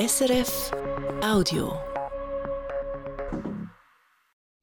SRF 0.00 0.70
Audio. 1.22 1.74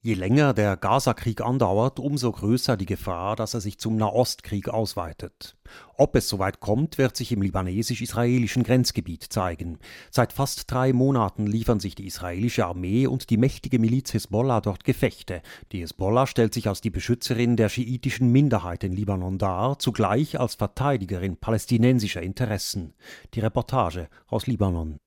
Je 0.02 0.16
länger 0.16 0.56
der 0.56 0.78
Gaza-Krieg 0.78 1.42
andauert, 1.42 2.00
umso 2.00 2.32
größer 2.32 2.76
die 2.76 2.88
Gefahr, 2.88 3.36
dass 3.36 3.54
er 3.54 3.62
sich 3.62 3.78
zum 3.78 3.98
Nahostkrieg 3.98 4.70
ausweitet. 4.70 5.56
Ob 5.96 6.16
es 6.16 6.28
soweit 6.28 6.60
kommt, 6.60 6.98
wird 6.98 7.16
sich 7.16 7.32
im 7.32 7.44
libanesisch-israelischen 7.44 8.64
Grenzgebiet 8.64 9.26
zeigen. 9.26 9.78
Seit 10.10 10.34
fast 10.34 10.72
drei 10.72 10.92
Monaten 10.92 11.46
liefern 11.46 11.80
sich 11.80 11.94
die 11.94 12.08
israelische 12.08 12.66
Armee 12.66 13.06
und 13.06 13.30
die 13.30 13.38
mächtige 13.38 13.78
Miliz 13.78 14.10
Hisbollah 14.10 14.62
dort 14.62 14.86
Gefechte. 14.86 15.44
Die 15.72 15.82
Hisbollah 15.82 16.26
stellt 16.26 16.56
sich 16.56 16.68
als 16.68 16.82
die 16.82 16.90
Beschützerin 16.90 17.58
der 17.58 17.70
schiitischen 17.70 18.32
Minderheit 18.32 18.84
in 18.84 18.94
Libanon 18.94 19.38
dar, 19.38 19.78
zugleich 19.78 20.40
als 20.40 20.56
Verteidigerin 20.56 21.38
palästinensischer 21.38 22.24
Interessen. 22.24 22.96
Die 23.36 23.42
Reportage 23.42 24.10
aus 24.26 24.48
Libanon. 24.48 25.00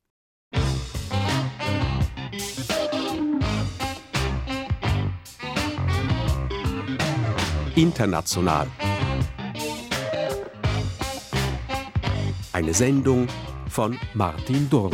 International. 7.80 8.66
Eine 12.52 12.74
Sendung 12.74 13.26
von 13.70 13.98
Martin 14.12 14.68
Durm. 14.68 14.92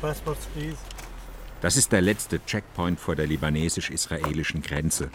passports, 0.00 0.46
please. 0.54 1.05
Das 1.60 1.76
ist 1.76 1.92
der 1.92 2.02
letzte 2.02 2.44
Checkpoint 2.44 3.00
vor 3.00 3.16
der 3.16 3.26
libanesisch-israelischen 3.26 4.62
Grenze. 4.62 5.10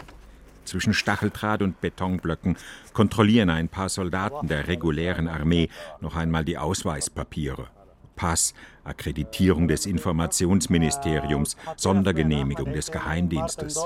Zwischen 0.64 0.94
Stacheldraht 0.94 1.62
und 1.62 1.80
Betonblöcken 1.80 2.56
kontrollieren 2.92 3.50
ein 3.50 3.68
paar 3.68 3.88
Soldaten 3.88 4.48
der 4.48 4.68
regulären 4.68 5.28
Armee 5.28 5.68
noch 6.00 6.16
einmal 6.16 6.44
die 6.44 6.58
Ausweispapiere. 6.58 7.68
Pass, 8.16 8.54
Akkreditierung 8.84 9.68
des 9.68 9.86
Informationsministeriums, 9.86 11.56
Sondergenehmigung 11.76 12.72
des 12.72 12.90
Geheimdienstes. 12.90 13.82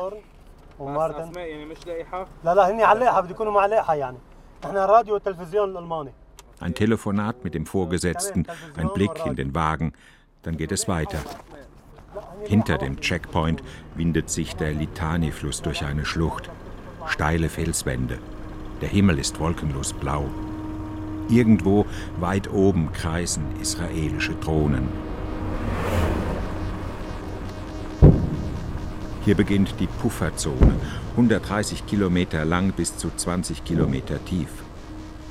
Ein 6.61 6.75
Telefonat 6.75 7.45
mit 7.45 7.55
dem 7.55 7.67
Vorgesetzten, 7.67 8.47
ein 8.77 8.91
Blick 8.95 9.25
in 9.25 9.37
den 9.37 9.55
Wagen, 9.55 9.93
dann 10.43 10.57
geht 10.57 10.73
es 10.73 10.89
weiter. 10.89 11.19
Hinter 12.47 12.79
dem 12.79 13.01
Checkpoint 13.01 13.63
windet 13.97 14.31
sich 14.31 14.55
der 14.55 14.73
Litani-Fluss 14.73 15.63
durch 15.63 15.85
eine 15.85 16.05
Schlucht. 16.05 16.49
Steile 17.07 17.49
Felswände. 17.49 18.19
Der 18.81 18.89
Himmel 18.89 19.19
ist 19.19 19.41
wolkenlos 19.41 19.93
blau. 19.93 20.27
Irgendwo 21.29 21.87
weit 22.21 22.53
oben 22.53 22.93
kreisen 22.93 23.45
israelische 23.61 24.35
Drohnen. 24.35 24.89
Hier 29.25 29.35
beginnt 29.35 29.75
die 29.81 29.89
Pufferzone, 29.89 30.77
130 31.13 31.85
Kilometer 31.87 32.45
lang 32.45 32.71
bis 32.73 32.97
zu 32.97 33.11
20 33.17 33.65
Kilometer 33.65 34.25
tief. 34.25 34.51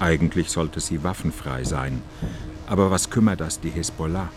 Eigentlich 0.02 0.50
sollte 0.50 0.82
sie 0.82 1.02
waffenfrei 1.02 1.64
sein. 1.64 2.02
Aber 2.68 2.92
was 2.92 3.10
kümmert 3.10 3.40
das 3.40 3.62
die 3.62 3.70
Hisbollah? 3.70 4.30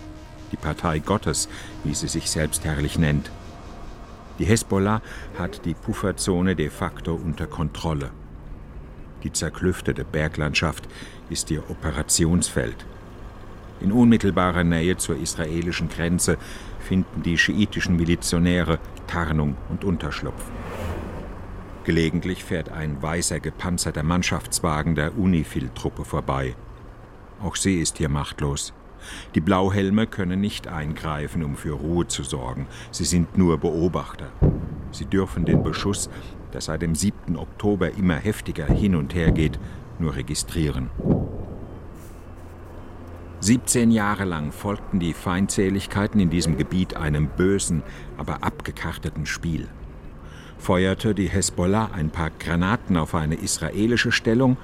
Die 0.52 0.56
Partei 0.56 0.98
Gottes, 0.98 1.48
wie 1.84 1.94
sie 1.94 2.08
sich 2.08 2.30
selbst 2.30 2.64
herrlich 2.64 2.98
nennt. 2.98 3.30
Die 4.38 4.44
Hezbollah 4.44 5.02
hat 5.38 5.64
die 5.64 5.74
Pufferzone 5.74 6.54
de 6.54 6.70
facto 6.70 7.14
unter 7.14 7.46
Kontrolle. 7.46 8.10
Die 9.24 9.32
zerklüftete 9.32 10.04
Berglandschaft 10.04 10.88
ist 11.28 11.50
ihr 11.50 11.68
Operationsfeld. 11.70 12.86
In 13.80 13.92
unmittelbarer 13.92 14.64
Nähe 14.64 14.96
zur 14.96 15.16
israelischen 15.16 15.88
Grenze 15.88 16.36
finden 16.80 17.22
die 17.22 17.38
schiitischen 17.38 17.96
Milizionäre 17.96 18.78
Tarnung 19.06 19.56
und 19.68 19.84
Unterschlupf. 19.84 20.44
Gelegentlich 21.84 22.44
fährt 22.44 22.70
ein 22.70 23.00
weißer 23.02 23.40
gepanzerter 23.40 24.02
Mannschaftswagen 24.02 24.94
der 24.94 25.16
Unifil-Truppe 25.16 26.04
vorbei. 26.04 26.54
Auch 27.42 27.56
sie 27.56 27.80
ist 27.80 27.98
hier 27.98 28.08
machtlos. 28.08 28.74
Die 29.34 29.40
Blauhelme 29.40 30.06
können 30.06 30.40
nicht 30.40 30.68
eingreifen, 30.68 31.42
um 31.44 31.56
für 31.56 31.72
Ruhe 31.72 32.06
zu 32.08 32.22
sorgen. 32.22 32.66
Sie 32.90 33.04
sind 33.04 33.36
nur 33.38 33.58
Beobachter. 33.58 34.30
Sie 34.90 35.06
dürfen 35.06 35.44
den 35.44 35.62
Beschuss, 35.62 36.08
der 36.52 36.60
seit 36.60 36.82
dem 36.82 36.94
7. 36.94 37.36
Oktober 37.36 37.90
immer 37.92 38.16
heftiger 38.16 38.66
hin 38.66 38.94
und 38.94 39.14
her 39.14 39.32
geht, 39.32 39.58
nur 39.98 40.16
registrieren. 40.16 40.90
17 43.40 43.92
Jahre 43.92 44.24
lang 44.24 44.50
folgten 44.50 44.98
die 44.98 45.14
Feindseligkeiten 45.14 46.18
in 46.18 46.28
diesem 46.28 46.56
Gebiet 46.56 46.96
einem 46.96 47.28
bösen, 47.28 47.84
aber 48.16 48.42
abgekarteten 48.42 49.26
Spiel. 49.26 49.68
Feuerte 50.58 51.14
die 51.14 51.28
Hezbollah 51.28 51.90
ein 51.94 52.10
paar 52.10 52.30
Granaten 52.30 52.96
auf 52.96 53.14
eine 53.14 53.36
israelische 53.36 54.10
Stellung, 54.10 54.56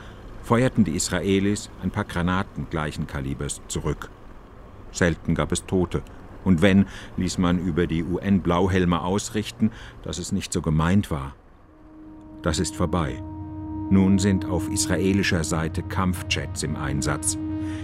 feuerten 0.42 0.82
die 0.82 0.96
Israelis 0.96 1.70
ein 1.82 1.92
paar 1.92 2.04
Granaten 2.04 2.66
gleichen 2.68 3.06
Kalibers 3.06 3.62
zurück. 3.68 4.10
Selten 4.94 5.34
gab 5.34 5.52
es 5.52 5.66
Tote. 5.66 6.02
Und 6.44 6.62
wenn, 6.62 6.86
ließ 7.16 7.38
man 7.38 7.58
über 7.58 7.86
die 7.86 8.04
UN-Blauhelme 8.04 9.02
ausrichten, 9.02 9.70
dass 10.02 10.18
es 10.18 10.32
nicht 10.32 10.52
so 10.52 10.62
gemeint 10.62 11.10
war. 11.10 11.34
Das 12.42 12.58
ist 12.58 12.76
vorbei. 12.76 13.22
Nun 13.90 14.18
sind 14.18 14.44
auf 14.44 14.68
israelischer 14.70 15.44
Seite 15.44 15.82
Kampfjets 15.82 16.62
im 16.62 16.76
Einsatz. 16.76 17.38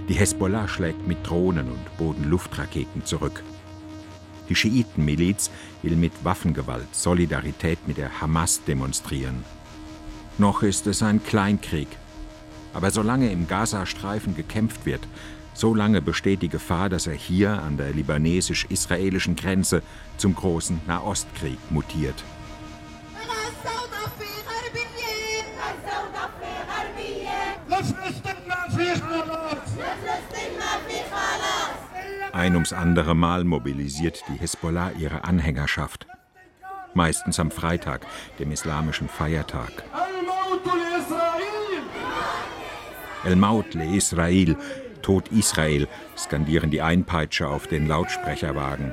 Die 0.09 0.15
Hezbollah 0.15 0.69
schlägt 0.69 1.07
mit 1.07 1.27
Drohnen 1.27 1.69
und 1.69 1.99
Bodenluftraketen 1.99 3.05
zurück. 3.05 3.43
Die 4.49 4.57
Schiitenmiliz 4.57 5.51
will 5.83 5.97
mit 5.97 6.13
Waffengewalt 6.25 6.95
Solidarität 6.95 7.87
mit 7.87 7.97
der 7.97 8.21
Hamas 8.21 8.65
demonstrieren. 8.65 9.45
Noch 10.39 10.63
ist 10.63 10.87
es 10.87 11.03
ein 11.03 11.23
Kleinkrieg. 11.23 11.89
Aber 12.73 12.91
solange 12.91 13.31
im 13.31 13.47
Gazastreifen 13.47 14.35
gekämpft 14.35 14.87
wird, 14.87 15.07
so 15.55 15.75
lange 15.75 16.01
besteht 16.01 16.43
die 16.43 16.49
Gefahr, 16.49 16.89
dass 16.89 17.07
er 17.07 17.15
hier 17.15 17.63
an 17.63 17.77
der 17.77 17.93
libanesisch-israelischen 17.93 19.37
Grenze 19.37 19.83
zum 20.17 20.35
großen 20.35 20.81
Nahostkrieg 20.87 21.59
mutiert. 21.71 22.25
Ein 32.33 32.55
ums 32.55 32.73
andere 32.73 33.15
Mal 33.15 33.45
mobilisiert 33.45 34.23
die 34.29 34.39
Hisbollah 34.39 34.93
ihre 34.93 35.25
Anhängerschaft. 35.25 36.07
Meistens 36.95 37.39
am 37.39 37.51
Freitag, 37.51 38.07
dem 38.39 38.51
islamischen 38.51 39.09
Feiertag. 39.09 39.71
El 43.25 43.37
Maut 43.37 43.75
le 43.75 43.85
Israel, 43.97 44.57
Tod 45.03 45.29
Israel, 45.29 45.89
skandieren 46.17 46.71
die 46.71 46.83
Einpeitscher 46.83 47.49
auf 47.51 47.67
den 47.67 47.89
Lautsprecherwagen. 47.89 48.93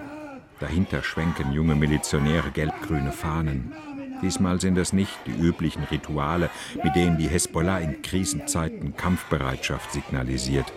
Dahinter 0.59 1.03
schwenken 1.03 1.53
junge 1.53 1.75
Milizionäre 1.75 2.51
gelb-grüne 2.51 3.11
Fahnen. 3.11 3.73
Diesmal 4.21 4.59
sind 4.59 4.77
es 4.77 4.93
nicht 4.93 5.13
die 5.27 5.31
üblichen 5.31 5.83
Rituale, 5.83 6.49
mit 6.83 6.95
denen 6.95 7.17
die 7.17 7.27
Hezbollah 7.27 7.79
in 7.79 8.01
Krisenzeiten 8.01 8.95
Kampfbereitschaft 8.95 9.91
signalisiert. 9.91 10.73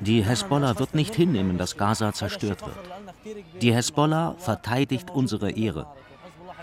Die 0.00 0.22
Hezbollah 0.22 0.78
wird 0.78 0.94
nicht 0.94 1.14
hinnehmen, 1.14 1.58
dass 1.58 1.76
Gaza 1.76 2.12
zerstört 2.12 2.62
wird. 2.62 2.76
Die 3.62 3.74
Hezbollah 3.74 4.34
verteidigt 4.38 5.10
unsere 5.10 5.50
Ehre. 5.50 5.86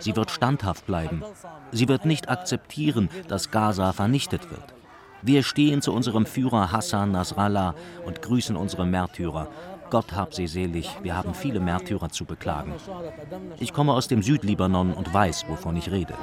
Sie 0.02 0.16
wird 0.16 0.32
standhaft 0.32 0.86
bleiben. 0.86 1.24
Sie 1.72 1.88
wird 1.88 2.06
nicht 2.06 2.30
akzeptieren, 2.30 3.10
dass 3.28 3.52
Gaza 3.52 3.94
vernichtet 3.94 4.50
wird. 4.52 4.74
Wir 5.22 5.44
stehen 5.44 5.82
zu 5.82 5.94
unserem 5.94 6.26
Führer 6.26 6.72
Hassan 6.72 7.12
Nasrallah 7.12 7.76
und 8.06 8.22
grüßen 8.22 8.56
unsere 8.56 8.86
Märtyrer. 8.86 9.48
Gott 9.92 10.14
hab 10.14 10.34
sie 10.34 10.48
selig, 10.48 10.90
wir 11.04 11.16
haben 11.16 11.34
viele 11.34 11.60
Märtyrer 11.60 12.10
zu 12.10 12.26
beklagen. 12.26 12.74
Ich 13.60 13.74
komme 13.74 13.94
aus 13.94 14.08
dem 14.08 14.24
Südlibanon 14.24 14.94
und 14.94 15.14
weiß, 15.14 15.46
wovon 15.50 15.76
ich 15.76 15.92
rede. 15.92 16.16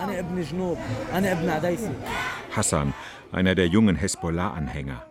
Hassan, 2.57 2.95
einer 3.31 3.55
der 3.55 3.69
jungen 3.69 3.97
Hezbollah-Anhänger. 3.97 5.05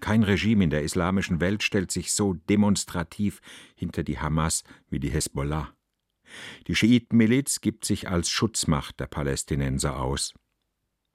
Kein 0.00 0.24
Regime 0.24 0.64
in 0.64 0.70
der 0.70 0.82
islamischen 0.82 1.40
Welt 1.40 1.62
stellt 1.62 1.90
sich 1.90 2.12
so 2.12 2.34
demonstrativ 2.34 3.40
hinter 3.76 4.02
die 4.02 4.18
Hamas 4.18 4.64
wie 4.90 5.00
die 5.00 5.10
Hezbollah. 5.10 5.68
Die 6.66 6.74
Schiitenmiliz 6.74 7.60
gibt 7.60 7.84
sich 7.84 8.08
als 8.08 8.30
Schutzmacht 8.30 9.00
der 9.00 9.06
Palästinenser 9.06 10.00
aus. 10.00 10.34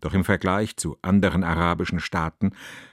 Doch 0.02 0.14
im 0.14 0.24
Vergleich 0.24 0.78
zu 0.78 0.98
anderen 1.02 1.44
arabischen 1.44 2.00
Staaten 2.00 2.52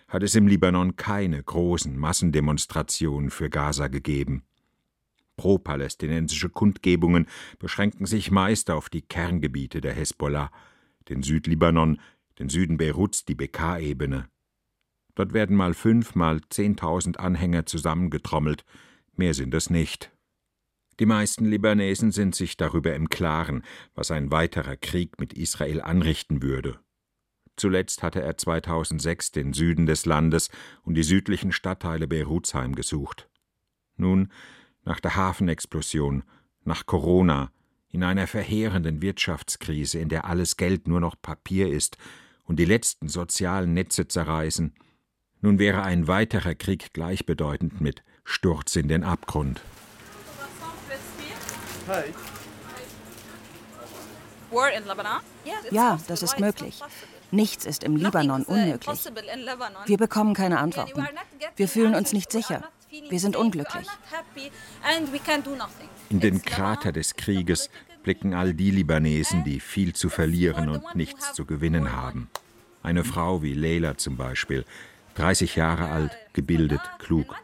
hat 0.09 0.23
es 0.23 0.35
im 0.35 0.47
Libanon 0.47 0.97
keine 0.97 1.43
großen 1.43 1.97
Massendemonstrationen 1.97 3.31
für 3.31 3.51
Gaza 3.51 3.89
gegeben. 3.89 4.45
Pro-palästinensische 5.37 6.51
Kundgebungen 6.51 7.27
beschränken 7.59 8.07
sich 8.07 8.31
meist 8.31 8.71
auf 8.71 8.91
die 8.91 9.03
Kerngebiete 9.03 9.81
der 9.81 9.95
Hesbollah, 9.95 10.51
den 11.09 11.23
Südlibanon, 11.23 12.01
den 12.39 12.49
Süden 12.49 12.77
Beiruts, 12.77 13.25
die 13.25 13.35
Bekaa-Ebene. 13.35 14.29
Dort 15.15 15.33
werden 15.33 15.57
mal 15.57 15.75
fünf, 15.75 16.15
mal 16.15 16.41
zehntausend 16.51 17.19
Anhänger 17.19 17.67
zusammengetrommelt, 17.67 18.65
mehr 19.17 19.35
sind 19.35 19.55
es 19.55 19.71
nicht. 19.71 20.13
Die 21.01 21.07
meisten 21.07 21.45
Libanesen 21.45 22.11
sind 22.11 22.35
sich 22.35 22.57
darüber 22.57 22.95
im 22.95 23.09
Klaren, 23.09 23.63
was 23.95 24.11
ein 24.11 24.33
weiterer 24.33 24.77
Krieg 24.77 25.21
mit 25.21 25.33
Israel 25.33 25.81
anrichten 25.81 26.43
würde. 26.43 26.81
Zuletzt 27.57 28.03
hatte 28.03 28.23
er 28.23 28.37
2006 28.37 29.33
den 29.33 29.53
Süden 29.53 29.87
des 29.87 30.07
Landes 30.07 30.49
und 30.83 30.95
die 30.95 31.03
südlichen 31.03 31.53
Stadtteile 31.53 32.07
Beiruts 32.07 32.55
heimgesucht. 32.55 33.29
Nun, 33.97 34.33
nach 34.85 35.01
der 35.01 35.17
Hafenexplosion, 35.17 36.25
nach 36.65 36.87
Corona, 36.87 37.53
in 37.91 38.05
einer 38.05 38.27
verheerenden 38.27 39.03
Wirtschaftskrise, 39.03 39.99
in 39.99 40.09
der 40.09 40.25
alles 40.25 40.57
Geld 40.57 40.87
nur 40.89 41.01
noch 41.01 41.21
Papier 41.21 41.69
ist 41.69 41.97
und 42.45 42.59
die 42.59 42.65
letzten 42.65 43.09
sozialen 43.09 43.73
Netze 43.73 44.09
zerreißen, 44.09 44.75
nun 45.41 45.59
wäre 45.59 45.83
ein 45.83 46.09
weiterer 46.09 46.55
Krieg 46.55 46.93
gleichbedeutend 46.93 47.81
mit 47.81 48.03
Sturz 48.25 48.77
in 48.77 48.89
den 48.89 49.05
Abgrund. 49.05 49.63
Ja, 55.71 55.99
das 56.09 56.23
ist 56.23 56.39
möglich. 56.39 56.81
Nichts 57.31 57.67
ist 57.67 57.85
im 57.85 57.97
Libanon 57.97 58.45
uh, 58.47 58.53
unmöglich. 58.53 59.05
Wir 59.87 59.99
bekommen 59.99 60.35
keine 60.35 60.59
Antworten. 60.59 61.07
Wir 61.57 61.69
fühlen 61.69 61.95
uns 61.95 62.13
nicht 62.13 62.33
sicher. 62.33 62.63
Wir 63.11 63.21
sind 63.21 63.37
unglücklich. 63.37 63.87
In 66.09 66.21
den 66.21 66.43
Krater 66.43 66.93
des 66.93 67.17
Krieges 67.17 67.69
blicken 68.03 68.33
all 68.33 68.55
die 68.55 68.71
Libanesen, 68.71 69.45
die 69.45 69.61
viel 69.61 69.95
zu 69.95 70.09
verlieren 70.09 70.71
und 70.71 70.95
nichts 70.95 71.35
zu 71.35 71.45
gewinnen 71.45 71.93
haben. 71.93 72.31
Eine 72.83 73.05
Frau 73.05 73.43
wie 73.43 73.53
Leila 73.53 73.99
zum 73.99 74.17
Beispiel, 74.17 74.65
30 75.17 75.57
Jahre 75.57 75.91
alt, 75.91 76.17
gebildet, 76.33 76.81
klug. 76.99 77.35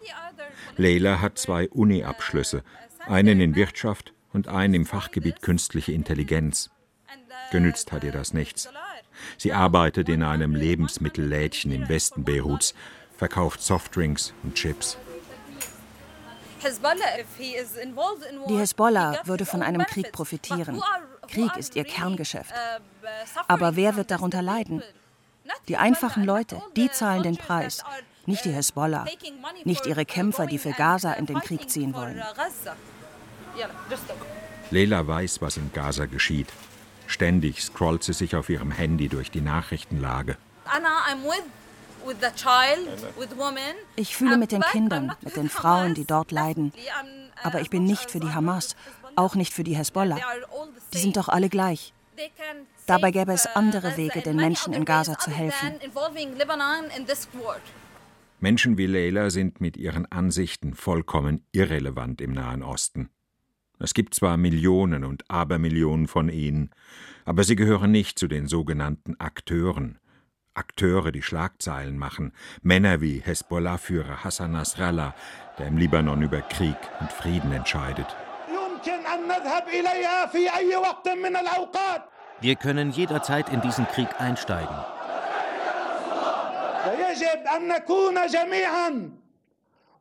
Leila 0.78 1.20
hat 1.20 1.38
zwei 1.38 1.68
Uni-Abschlüsse, 1.68 2.62
einen 3.06 3.40
in 3.40 3.54
Wirtschaft 3.54 4.13
und 4.34 4.48
einen 4.48 4.74
im 4.74 4.86
Fachgebiet 4.86 5.40
künstliche 5.40 5.92
Intelligenz. 5.92 6.70
Genützt 7.50 7.92
hat 7.92 8.04
ihr 8.04 8.12
das 8.12 8.34
nichts. 8.34 8.68
Sie 9.38 9.52
arbeitet 9.52 10.08
in 10.08 10.22
einem 10.22 10.54
Lebensmittellädchen 10.54 11.72
im 11.72 11.88
Westen 11.88 12.24
Beiruts, 12.24 12.74
verkauft 13.16 13.62
Softdrinks 13.62 14.34
und 14.42 14.54
Chips. 14.54 14.98
Die 18.48 18.58
Hezbollah 18.58 19.20
würde 19.24 19.46
von 19.46 19.62
einem 19.62 19.84
Krieg 19.86 20.12
profitieren. 20.12 20.82
Krieg 21.28 21.56
ist 21.56 21.76
ihr 21.76 21.84
Kerngeschäft. 21.84 22.52
Aber 23.48 23.76
wer 23.76 23.96
wird 23.96 24.10
darunter 24.10 24.42
leiden? 24.42 24.82
Die 25.68 25.76
einfachen 25.76 26.24
Leute, 26.24 26.60
die 26.74 26.90
zahlen 26.90 27.22
den 27.22 27.36
Preis, 27.36 27.84
nicht 28.24 28.46
die 28.46 28.52
Hezbollah, 28.52 29.04
nicht 29.64 29.86
ihre 29.86 30.06
Kämpfer, 30.06 30.46
die 30.46 30.58
für 30.58 30.72
Gaza 30.72 31.12
in 31.12 31.26
den 31.26 31.40
Krieg 31.40 31.68
ziehen 31.70 31.94
wollen. 31.94 32.22
Leila 34.70 35.06
weiß, 35.06 35.40
was 35.40 35.56
in 35.56 35.70
Gaza 35.72 36.06
geschieht. 36.06 36.48
Ständig 37.06 37.62
scrollt 37.62 38.02
sie 38.02 38.12
sich 38.12 38.34
auf 38.34 38.48
ihrem 38.48 38.70
Handy 38.70 39.08
durch 39.08 39.30
die 39.30 39.40
Nachrichtenlage. 39.40 40.36
Ich 43.96 44.16
fühle 44.16 44.36
mit 44.36 44.52
den 44.52 44.62
Kindern, 44.62 45.12
mit 45.22 45.36
den 45.36 45.48
Frauen, 45.58 45.94
die 45.94 46.04
dort 46.04 46.32
leiden. 46.32 46.72
Aber 47.42 47.60
ich 47.60 47.70
bin 47.70 47.84
nicht 47.84 48.10
für 48.10 48.20
die 48.20 48.32
Hamas, 48.32 48.76
auch 49.16 49.34
nicht 49.34 49.52
für 49.52 49.64
die 49.64 49.76
Hezbollah. 49.76 50.18
Die 50.92 50.98
sind 50.98 51.16
doch 51.16 51.28
alle 51.28 51.48
gleich. 51.48 51.92
Dabei 52.86 53.10
gäbe 53.10 53.32
es 53.32 53.46
andere 53.46 53.96
Wege, 53.96 54.20
den 54.20 54.36
Menschen 54.36 54.72
in 54.72 54.84
Gaza 54.84 55.18
zu 55.18 55.30
helfen. 55.30 55.74
Menschen 58.40 58.76
wie 58.76 58.86
Leila 58.86 59.30
sind 59.30 59.60
mit 59.60 59.76
ihren 59.76 60.10
Ansichten 60.12 60.74
vollkommen 60.74 61.46
irrelevant 61.52 62.20
im 62.20 62.32
Nahen 62.32 62.62
Osten. 62.62 63.08
Es 63.78 63.94
gibt 63.94 64.14
zwar 64.14 64.36
Millionen 64.36 65.04
und 65.04 65.28
Abermillionen 65.30 66.06
von 66.06 66.28
ihnen, 66.28 66.70
aber 67.24 67.44
sie 67.44 67.56
gehören 67.56 67.90
nicht 67.90 68.18
zu 68.18 68.28
den 68.28 68.46
sogenannten 68.46 69.18
Akteuren. 69.18 69.98
Akteure, 70.54 71.10
die 71.10 71.22
Schlagzeilen 71.22 71.98
machen, 71.98 72.32
Männer 72.62 73.00
wie 73.00 73.20
Hezbollah-Führer 73.20 74.22
Hassan 74.22 74.52
Nasrallah, 74.52 75.14
der 75.58 75.66
im 75.66 75.76
Libanon 75.76 76.22
über 76.22 76.42
Krieg 76.42 76.76
und 77.00 77.10
Frieden 77.10 77.50
entscheidet. 77.50 78.06
Wir 82.40 82.56
können 82.56 82.90
jederzeit 82.90 83.48
in 83.48 83.60
diesen 83.62 83.86
Krieg 83.88 84.08
einsteigen. 84.18 84.76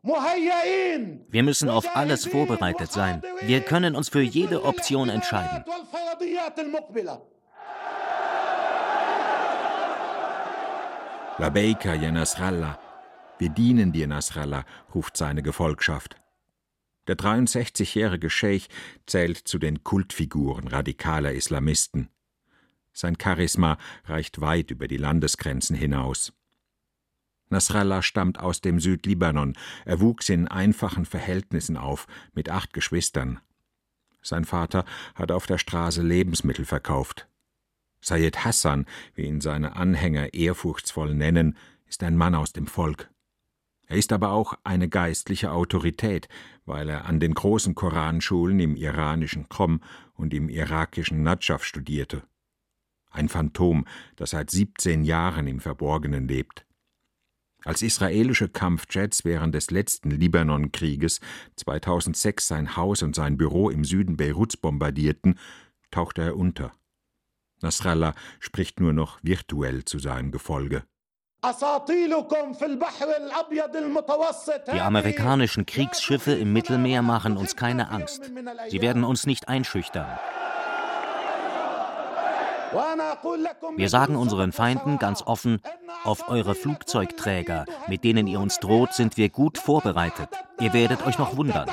Wir 0.04 1.44
müssen 1.44 1.70
auf 1.70 1.96
alles 1.96 2.26
vorbereitet 2.26 2.92
sein. 2.92 3.22
Wir 3.42 3.62
können 3.62 3.96
uns 3.96 4.10
für 4.10 4.22
jede 4.22 4.64
Option 4.64 5.08
entscheiden. 5.10 5.64
Labeika 11.38 11.94
ya 11.96 12.12
Nasrallah. 12.12 12.80
Wir 13.40 13.50
dienen 13.50 13.92
dir, 13.92 14.08
Nasrallah, 14.08 14.66
ruft 14.94 15.18
seine 15.18 15.42
Gefolgschaft. 15.42 16.18
Der 17.08 17.16
63-jährige 17.16 18.30
Scheich 18.30 18.68
zählt 19.06 19.38
zu 19.38 19.58
den 19.58 19.84
Kultfiguren 19.84 20.68
radikaler 20.68 21.32
Islamisten. 21.32 22.10
Sein 22.94 23.18
Charisma 23.22 23.78
reicht 24.06 24.42
weit 24.42 24.70
über 24.72 24.88
die 24.88 24.98
Landesgrenzen 24.98 25.76
hinaus. 25.76 26.34
Nasrallah 27.54 28.02
stammt 28.02 28.40
aus 28.40 28.62
dem 28.62 28.80
Südlibanon. 28.80 29.54
Er 29.86 30.02
wuchs 30.02 30.30
in 30.30 30.48
einfachen 30.48 31.06
Verhältnissen 31.06 31.78
auf, 31.78 32.08
mit 32.34 32.50
acht 32.50 32.74
Geschwistern. 32.74 33.40
Sein 34.22 34.46
Vater 34.46 34.86
hat 35.16 35.32
auf 35.32 35.48
der 35.48 35.58
Straße 35.58 36.02
Lebensmittel 36.02 36.66
verkauft. 36.66 37.28
Sayed 38.02 38.44
Hassan, 38.44 38.86
wie 39.16 39.24
ihn 39.24 39.40
seine 39.40 39.76
Anhänger 39.76 40.34
ehrfurchtsvoll 40.34 41.14
nennen, 41.14 41.58
ist 41.86 42.04
ein 42.04 42.18
Mann 42.18 42.36
aus 42.36 42.52
dem 42.52 42.68
Volk. 42.68 43.10
Er 43.86 43.98
ist 43.98 44.12
aber 44.12 44.32
auch 44.32 44.56
eine 44.64 44.90
geistliche 44.90 45.52
Autorität, 45.52 46.28
weil 46.66 46.90
er 46.90 47.06
an 47.06 47.20
den 47.20 47.34
großen 47.34 47.76
Koranschulen 47.76 48.60
im 48.60 48.76
iranischen 48.76 49.50
Qom 49.50 49.82
und 50.16 50.34
im 50.34 50.50
irakischen 50.50 51.24
Nadschaf 51.24 51.64
studierte. 51.64 52.24
Ein 53.12 53.30
Phantom, 53.30 53.86
das 54.16 54.32
seit 54.32 54.50
17 54.50 55.04
Jahren 55.04 55.48
im 55.48 55.60
Verborgenen 55.60 56.28
lebt. 56.28 56.66
Als 57.66 57.82
israelische 57.82 58.50
Kampfjets 58.50 59.24
während 59.24 59.56
des 59.56 59.72
letzten 59.72 60.12
Libanonkrieges 60.12 61.22
2006 61.56 62.48
sein 62.48 62.76
Haus 62.76 63.02
und 63.04 63.16
sein 63.16 63.38
Büro 63.38 63.70
im 63.70 63.86
Süden 63.86 64.18
Beiruts 64.18 64.58
bombardierten, 64.58 65.40
tauchte 65.90 66.24
er 66.24 66.36
unter. 66.36 66.74
Nasrallah 67.62 68.14
spricht 68.40 68.82
nur 68.82 68.92
noch 68.92 69.20
virtuell 69.22 69.86
zu 69.86 70.00
seinem 70.00 70.32
Gefolge. 70.32 70.84
Die 74.72 74.80
amerikanischen 74.80 75.66
Kriegsschiffe 75.66 76.32
im 76.34 76.54
Mittelmeer 76.54 77.02
machen 77.02 77.38
uns 77.38 77.56
keine 77.56 77.90
Angst. 77.90 78.32
Sie 78.70 78.82
werden 78.82 79.04
uns 79.04 79.26
nicht 79.26 79.48
einschüchtern. 79.50 80.20
Wir 83.76 83.90
sagen 83.90 84.16
unseren 84.16 84.52
Feinden 84.52 84.98
ganz 84.98 85.22
offen, 85.22 85.62
auf 86.04 86.28
eure 86.30 86.56
Flugzeugträger, 86.56 87.66
mit 87.88 88.04
denen 88.04 88.26
ihr 88.26 88.40
uns 88.40 88.60
droht, 88.60 88.94
sind 88.94 89.18
wir 89.18 89.30
gut 89.30 89.58
vorbereitet. 89.58 90.30
Ihr 90.60 90.74
werdet 90.74 91.06
euch 91.06 91.20
noch 91.20 91.38
wundern. 91.38 91.70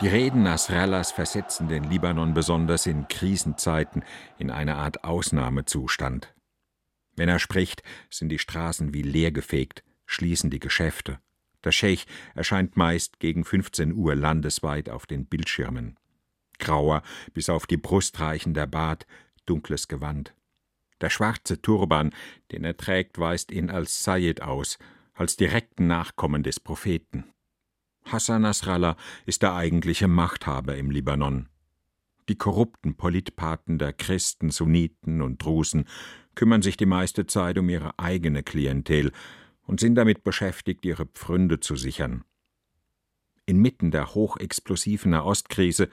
Die 0.00 0.08
Reden 0.08 0.42
Nasrallas 0.42 1.12
versetzen 1.12 1.68
den 1.68 1.84
Libanon 1.84 2.34
besonders 2.34 2.86
in 2.86 3.06
Krisenzeiten 3.06 4.02
in 4.38 4.50
eine 4.50 4.76
Art 4.76 5.04
Ausnahmezustand. 5.04 6.34
Wenn 7.16 7.28
er 7.28 7.38
spricht, 7.38 7.82
sind 8.08 8.30
die 8.30 8.38
Straßen 8.38 8.94
wie 8.94 9.02
leergefegt, 9.02 9.84
schließen 10.06 10.50
die 10.50 10.60
Geschäfte. 10.60 11.18
Der 11.62 11.72
Scheich 11.72 12.06
erscheint 12.34 12.76
meist 12.76 13.20
gegen 13.20 13.44
15 13.44 13.92
Uhr 13.92 14.16
landesweit 14.16 14.88
auf 14.88 15.06
den 15.06 15.26
Bildschirmen 15.26 15.99
grauer, 16.60 17.02
bis 17.34 17.48
auf 17.48 17.66
die 17.66 17.76
Brust 17.76 18.20
reichender 18.20 18.66
Bart, 18.66 19.06
dunkles 19.46 19.88
Gewand. 19.88 20.34
Der 21.00 21.10
schwarze 21.10 21.60
Turban, 21.60 22.10
den 22.52 22.64
er 22.64 22.76
trägt, 22.76 23.18
weist 23.18 23.50
ihn 23.50 23.70
als 23.70 24.04
Sayyid 24.04 24.42
aus, 24.42 24.78
als 25.14 25.36
direkten 25.36 25.86
Nachkommen 25.86 26.42
des 26.42 26.60
Propheten. 26.60 27.24
Hassan 28.04 28.42
Nasrallah 28.42 28.96
ist 29.26 29.42
der 29.42 29.54
eigentliche 29.54 30.08
Machthaber 30.08 30.76
im 30.76 30.90
Libanon. 30.90 31.48
Die 32.28 32.36
korrupten 32.36 32.94
Politpaten 32.94 33.78
der 33.78 33.92
Christen, 33.92 34.50
Sunniten 34.50 35.20
und 35.20 35.42
Drusen 35.42 35.86
kümmern 36.34 36.62
sich 36.62 36.76
die 36.76 36.86
meiste 36.86 37.26
Zeit 37.26 37.58
um 37.58 37.68
ihre 37.68 37.98
eigene 37.98 38.42
Klientel 38.42 39.12
und 39.66 39.80
sind 39.80 39.94
damit 39.96 40.22
beschäftigt, 40.22 40.84
ihre 40.84 41.06
Pfründe 41.06 41.60
zu 41.60 41.76
sichern. 41.76 42.24
Inmitten 43.46 43.90
der 43.90 44.14
hochexplosiven 44.14 45.10
Nahostkrise 45.10 45.88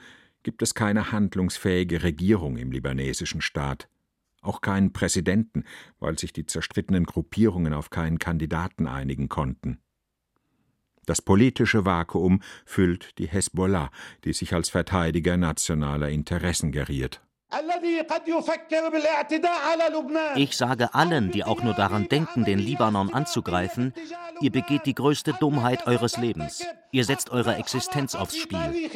gibt 0.48 0.62
es 0.62 0.72
keine 0.72 1.12
handlungsfähige 1.12 2.02
Regierung 2.02 2.56
im 2.56 2.72
libanesischen 2.72 3.42
Staat, 3.42 3.86
auch 4.40 4.62
keinen 4.62 4.94
Präsidenten, 4.94 5.64
weil 5.98 6.18
sich 6.18 6.32
die 6.32 6.46
zerstrittenen 6.46 7.04
Gruppierungen 7.04 7.74
auf 7.74 7.90
keinen 7.90 8.18
Kandidaten 8.18 8.86
einigen 8.86 9.28
konnten. 9.28 9.78
Das 11.04 11.20
politische 11.20 11.84
Vakuum 11.84 12.40
füllt 12.64 13.18
die 13.18 13.28
Hezbollah, 13.28 13.90
die 14.24 14.32
sich 14.32 14.54
als 14.54 14.70
Verteidiger 14.70 15.36
nationaler 15.36 16.08
Interessen 16.08 16.72
geriert. 16.72 17.20
Ich 20.36 20.56
sage 20.56 20.94
allen, 20.94 21.30
die 21.30 21.44
auch 21.44 21.62
nur 21.62 21.74
daran 21.74 22.08
denken, 22.08 22.44
den 22.44 22.58
Libanon 22.58 23.12
anzugreifen, 23.12 23.94
ihr 24.40 24.52
begeht 24.52 24.84
die 24.84 24.94
größte 24.94 25.32
Dummheit 25.32 25.86
eures 25.86 26.18
Lebens. 26.18 26.62
Ihr 26.92 27.04
setzt 27.04 27.30
eure 27.30 27.56
Existenz 27.56 28.14
aufs 28.14 28.36
Spiel. 28.36 28.90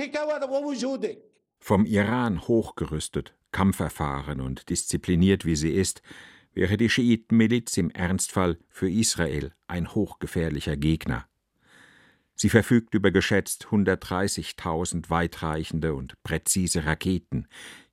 Vom 1.64 1.86
Iran 1.86 2.40
hochgerüstet, 2.48 3.36
kampferfahren 3.52 4.40
und 4.40 4.68
diszipliniert 4.68 5.44
wie 5.44 5.54
sie 5.54 5.70
ist, 5.70 6.02
wäre 6.54 6.76
die 6.76 6.90
Schiitenmiliz 6.90 7.76
im 7.76 7.88
Ernstfall 7.90 8.58
für 8.68 8.90
Israel 8.90 9.54
ein 9.68 9.94
hochgefährlicher 9.94 10.76
Gegner. 10.76 11.24
Sie 12.34 12.48
verfügt 12.48 12.94
über 12.94 13.12
geschätzt 13.12 13.68
130.000 13.70 15.08
weitreichende 15.08 15.94
und 15.94 16.20
präzise 16.24 16.84
Raketen, 16.84 17.46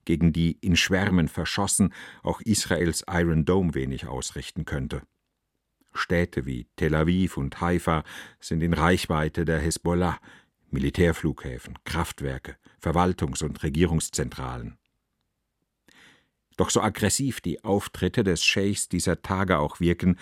gegen 0.04 0.32
die 0.32 0.58
in 0.60 0.74
Schwärmen 0.74 1.28
verschossen 1.28 1.94
auch 2.24 2.40
Israels 2.40 3.04
Iron 3.08 3.44
Dome 3.44 3.76
wenig 3.76 4.08
ausrichten 4.08 4.64
könnte. 4.64 5.02
Städte 5.92 6.44
wie 6.44 6.66
Tel 6.74 6.96
Aviv 6.96 7.36
und 7.36 7.60
Haifa 7.60 8.02
sind 8.40 8.64
in 8.64 8.72
Reichweite 8.72 9.44
der 9.44 9.60
Hezbollah, 9.60 10.18
Militärflughäfen, 10.72 11.78
Kraftwerke, 11.84 12.56
Verwaltungs- 12.80 13.44
und 13.44 13.62
Regierungszentralen. 13.62 14.78
Doch 16.56 16.70
so 16.70 16.82
aggressiv 16.82 17.40
die 17.40 17.64
Auftritte 17.64 18.22
des 18.22 18.44
Scheichs 18.44 18.88
dieser 18.88 19.22
Tage 19.22 19.58
auch 19.58 19.80
wirken, 19.80 20.18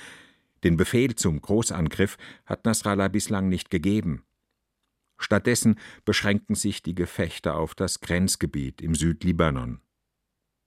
den 0.64 0.76
Befehl 0.76 1.14
zum 1.14 1.40
Großangriff 1.40 2.16
hat 2.44 2.64
Nasrallah 2.64 3.08
bislang 3.08 3.48
nicht 3.48 3.70
gegeben. 3.70 4.24
Stattdessen 5.18 5.78
beschränken 6.04 6.54
sich 6.54 6.82
die 6.82 6.94
Gefechte 6.94 7.54
auf 7.54 7.74
das 7.74 8.00
Grenzgebiet 8.00 8.80
im 8.80 8.94
Südlibanon. 8.94 9.80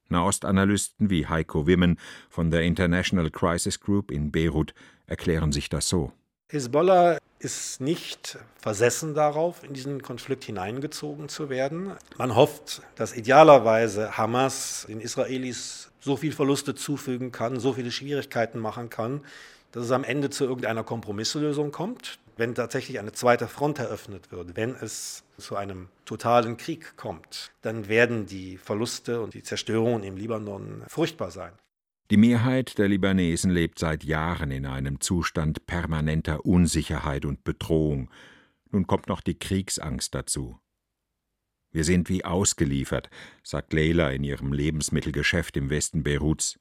Nahostanalysten 0.09 1.09
wie 1.09 1.27
Heiko 1.27 1.67
Wimmen 1.67 1.97
von 2.29 2.51
der 2.51 2.63
International 2.63 3.31
Crisis 3.31 3.79
Group 3.79 4.11
in 4.11 4.31
Beirut 4.31 4.73
erklären 5.07 5.51
sich 5.53 5.69
das 5.69 5.87
so. 5.87 6.11
Hisbollah 6.51 7.17
ist 7.39 7.79
nicht 7.79 8.37
versessen 8.59 9.13
darauf, 9.13 9.63
in 9.63 9.71
diesen 9.71 10.01
Konflikt 10.01 10.43
hineingezogen 10.43 11.29
zu 11.29 11.49
werden. 11.49 11.93
Man 12.17 12.35
hofft, 12.35 12.81
dass 12.95 13.15
idealerweise 13.15 14.17
Hamas 14.17 14.85
den 14.89 14.99
Israelis 14.99 15.91
so 16.01 16.17
viel 16.17 16.33
Verluste 16.33 16.75
zufügen 16.75 17.31
kann, 17.31 17.57
so 17.57 17.71
viele 17.71 17.89
Schwierigkeiten 17.89 18.59
machen 18.59 18.89
kann, 18.89 19.21
dass 19.71 19.85
es 19.85 19.91
am 19.91 20.03
Ende 20.03 20.29
zu 20.29 20.43
irgendeiner 20.43 20.83
Kompromisslösung 20.83 21.71
kommt, 21.71 22.19
wenn 22.35 22.53
tatsächlich 22.53 22.99
eine 22.99 23.13
zweite 23.13 23.47
Front 23.47 23.79
eröffnet 23.79 24.29
wird, 24.33 24.57
wenn 24.57 24.75
es 24.75 25.23
zu 25.37 25.55
einem 25.55 25.87
totalen 26.03 26.57
Krieg 26.57 26.97
kommt, 26.97 27.51
dann 27.61 27.87
werden 27.87 28.25
die 28.25 28.57
Verluste 28.57 29.21
und 29.21 29.33
die 29.33 29.43
Zerstörungen 29.43 30.03
im 30.03 30.17
Libanon 30.17 30.83
furchtbar 30.89 31.31
sein. 31.31 31.53
Die 32.11 32.17
Mehrheit 32.17 32.77
der 32.77 32.89
Libanesen 32.89 33.51
lebt 33.51 33.79
seit 33.79 34.03
Jahren 34.03 34.51
in 34.51 34.65
einem 34.65 34.99
Zustand 34.99 35.65
permanenter 35.65 36.45
Unsicherheit 36.45 37.23
und 37.23 37.45
Bedrohung. 37.45 38.09
Nun 38.69 38.85
kommt 38.85 39.07
noch 39.07 39.21
die 39.21 39.39
Kriegsangst 39.39 40.13
dazu. 40.13 40.59
Wir 41.71 41.85
sind 41.85 42.09
wie 42.09 42.25
ausgeliefert, 42.25 43.09
sagt 43.43 43.71
Leila 43.71 44.09
in 44.09 44.25
ihrem 44.25 44.51
Lebensmittelgeschäft 44.51 45.55
im 45.55 45.69
Westen 45.69 46.03
Beiruts. 46.03 46.59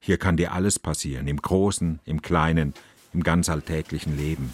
Hier 0.00 0.18
kann 0.18 0.36
dir 0.36 0.52
alles 0.52 0.78
passieren, 0.78 1.28
im 1.28 1.40
Großen, 1.40 2.00
im 2.04 2.20
Kleinen, 2.20 2.74
im 3.14 3.22
ganz 3.22 3.48
alltäglichen 3.48 4.18
Leben. 4.18 4.52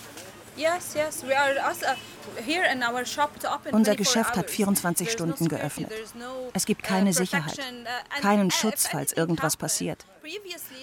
Unser 3.72 3.96
Geschäft 3.96 4.36
hat 4.36 4.50
24 4.50 5.10
Stunden 5.10 5.48
geöffnet. 5.48 5.92
Es 6.52 6.66
gibt 6.66 6.82
uh, 6.82 6.88
keine 6.88 7.12
Sicherheit, 7.12 7.58
uh, 7.58 8.20
keinen 8.20 8.50
Schutz, 8.50 8.86
falls 8.86 9.12
irgendwas 9.12 9.56
passiert. 9.56 10.06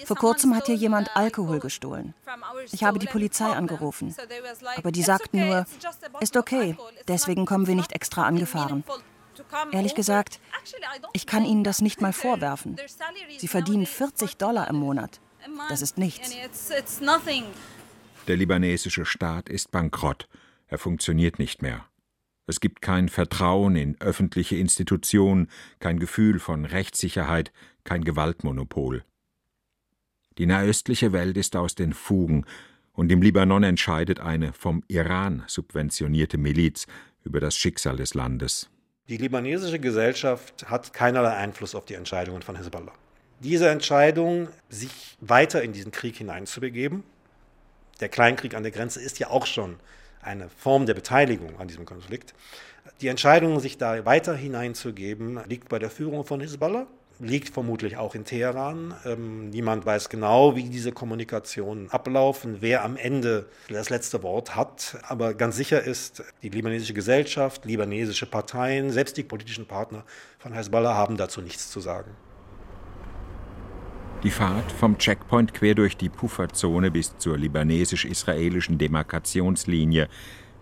Vor 0.06 0.16
kurzem 0.16 0.54
hat 0.54 0.66
hier 0.66 0.74
jemand 0.74 1.14
Alkohol 1.16 1.60
gestohlen. 1.60 2.14
Ich 2.72 2.84
habe 2.84 2.98
die 2.98 3.06
Polizei 3.06 3.46
angerufen, 3.46 4.14
aber 4.76 4.92
die 4.92 5.02
sagten 5.02 5.46
nur, 5.46 5.66
ist 6.20 6.36
okay, 6.36 6.76
deswegen 7.08 7.44
kommen 7.44 7.66
wir 7.66 7.74
nicht 7.74 7.92
extra 7.92 8.24
angefahren. 8.24 8.84
Ehrlich 9.72 9.94
gesagt, 9.94 10.40
ich 11.12 11.26
kann 11.26 11.44
Ihnen 11.44 11.64
das 11.64 11.80
nicht 11.80 12.00
mal 12.00 12.12
vorwerfen. 12.24 12.76
Sie 13.38 13.48
verdienen 13.48 13.86
40 13.86 14.36
Dollar 14.36 14.68
im 14.68 14.76
Monat. 14.76 15.20
Das 15.68 15.82
ist 15.82 15.98
nichts. 15.98 16.30
Der 18.26 18.36
libanesische 18.36 19.04
Staat 19.04 19.50
ist 19.50 19.70
bankrott. 19.70 20.28
Er 20.66 20.78
funktioniert 20.78 21.38
nicht 21.38 21.60
mehr. 21.60 21.84
Es 22.46 22.60
gibt 22.60 22.80
kein 22.80 23.08
Vertrauen 23.08 23.76
in 23.76 24.00
öffentliche 24.00 24.56
Institutionen, 24.56 25.48
kein 25.78 25.98
Gefühl 25.98 26.38
von 26.38 26.64
Rechtssicherheit, 26.64 27.52
kein 27.84 28.02
Gewaltmonopol. 28.02 29.04
Die 30.38 30.46
nahöstliche 30.46 31.12
Welt 31.12 31.36
ist 31.36 31.54
aus 31.54 31.74
den 31.74 31.92
Fugen, 31.92 32.44
und 32.92 33.10
im 33.10 33.22
Libanon 33.22 33.64
entscheidet 33.64 34.20
eine 34.20 34.52
vom 34.52 34.84
Iran 34.88 35.42
subventionierte 35.48 36.38
Miliz 36.38 36.86
über 37.24 37.40
das 37.40 37.56
Schicksal 37.56 37.96
des 37.96 38.14
Landes. 38.14 38.70
Die 39.08 39.16
libanesische 39.16 39.80
Gesellschaft 39.80 40.70
hat 40.70 40.92
keinerlei 40.92 41.34
Einfluss 41.34 41.74
auf 41.74 41.84
die 41.84 41.94
Entscheidungen 41.94 42.42
von 42.42 42.56
Hezbollah. 42.56 42.92
Diese 43.40 43.68
Entscheidung, 43.68 44.48
sich 44.68 45.18
weiter 45.20 45.62
in 45.62 45.72
diesen 45.72 45.90
Krieg 45.90 46.16
hineinzubegeben, 46.16 47.02
der 48.00 48.08
Kleinkrieg 48.08 48.54
an 48.54 48.62
der 48.62 48.72
Grenze 48.72 49.00
ist 49.00 49.18
ja 49.18 49.30
auch 49.30 49.46
schon 49.46 49.76
eine 50.22 50.48
Form 50.48 50.86
der 50.86 50.94
Beteiligung 50.94 51.58
an 51.58 51.68
diesem 51.68 51.84
Konflikt. 51.84 52.34
Die 53.00 53.08
Entscheidung, 53.08 53.60
sich 53.60 53.78
da 53.78 54.04
weiter 54.04 54.34
hineinzugeben, 54.34 55.40
liegt 55.48 55.68
bei 55.68 55.78
der 55.78 55.90
Führung 55.90 56.24
von 56.24 56.40
Hisbollah, 56.40 56.86
liegt 57.18 57.48
vermutlich 57.48 57.96
auch 57.96 58.14
in 58.14 58.24
Teheran. 58.24 58.94
Ähm, 59.04 59.50
niemand 59.50 59.86
weiß 59.86 60.08
genau, 60.08 60.56
wie 60.56 60.64
diese 60.64 60.92
Kommunikationen 60.92 61.90
ablaufen, 61.90 62.58
wer 62.60 62.84
am 62.84 62.96
Ende 62.96 63.46
das 63.68 63.90
letzte 63.90 64.22
Wort 64.22 64.56
hat. 64.56 64.98
Aber 65.02 65.34
ganz 65.34 65.56
sicher 65.56 65.82
ist, 65.82 66.22
die 66.42 66.48
libanesische 66.48 66.94
Gesellschaft, 66.94 67.64
libanesische 67.64 68.26
Parteien, 68.26 68.90
selbst 68.90 69.16
die 69.16 69.22
politischen 69.22 69.66
Partner 69.66 70.04
von 70.38 70.52
Hezbollah 70.52 70.94
haben 70.94 71.16
dazu 71.16 71.40
nichts 71.40 71.70
zu 71.70 71.80
sagen. 71.80 72.10
Die 74.24 74.30
Fahrt 74.30 74.72
vom 74.72 74.96
Checkpoint 74.96 75.52
quer 75.52 75.74
durch 75.74 75.98
die 75.98 76.08
Pufferzone 76.08 76.90
bis 76.90 77.18
zur 77.18 77.36
libanesisch-israelischen 77.36 78.78
Demarkationslinie 78.78 80.08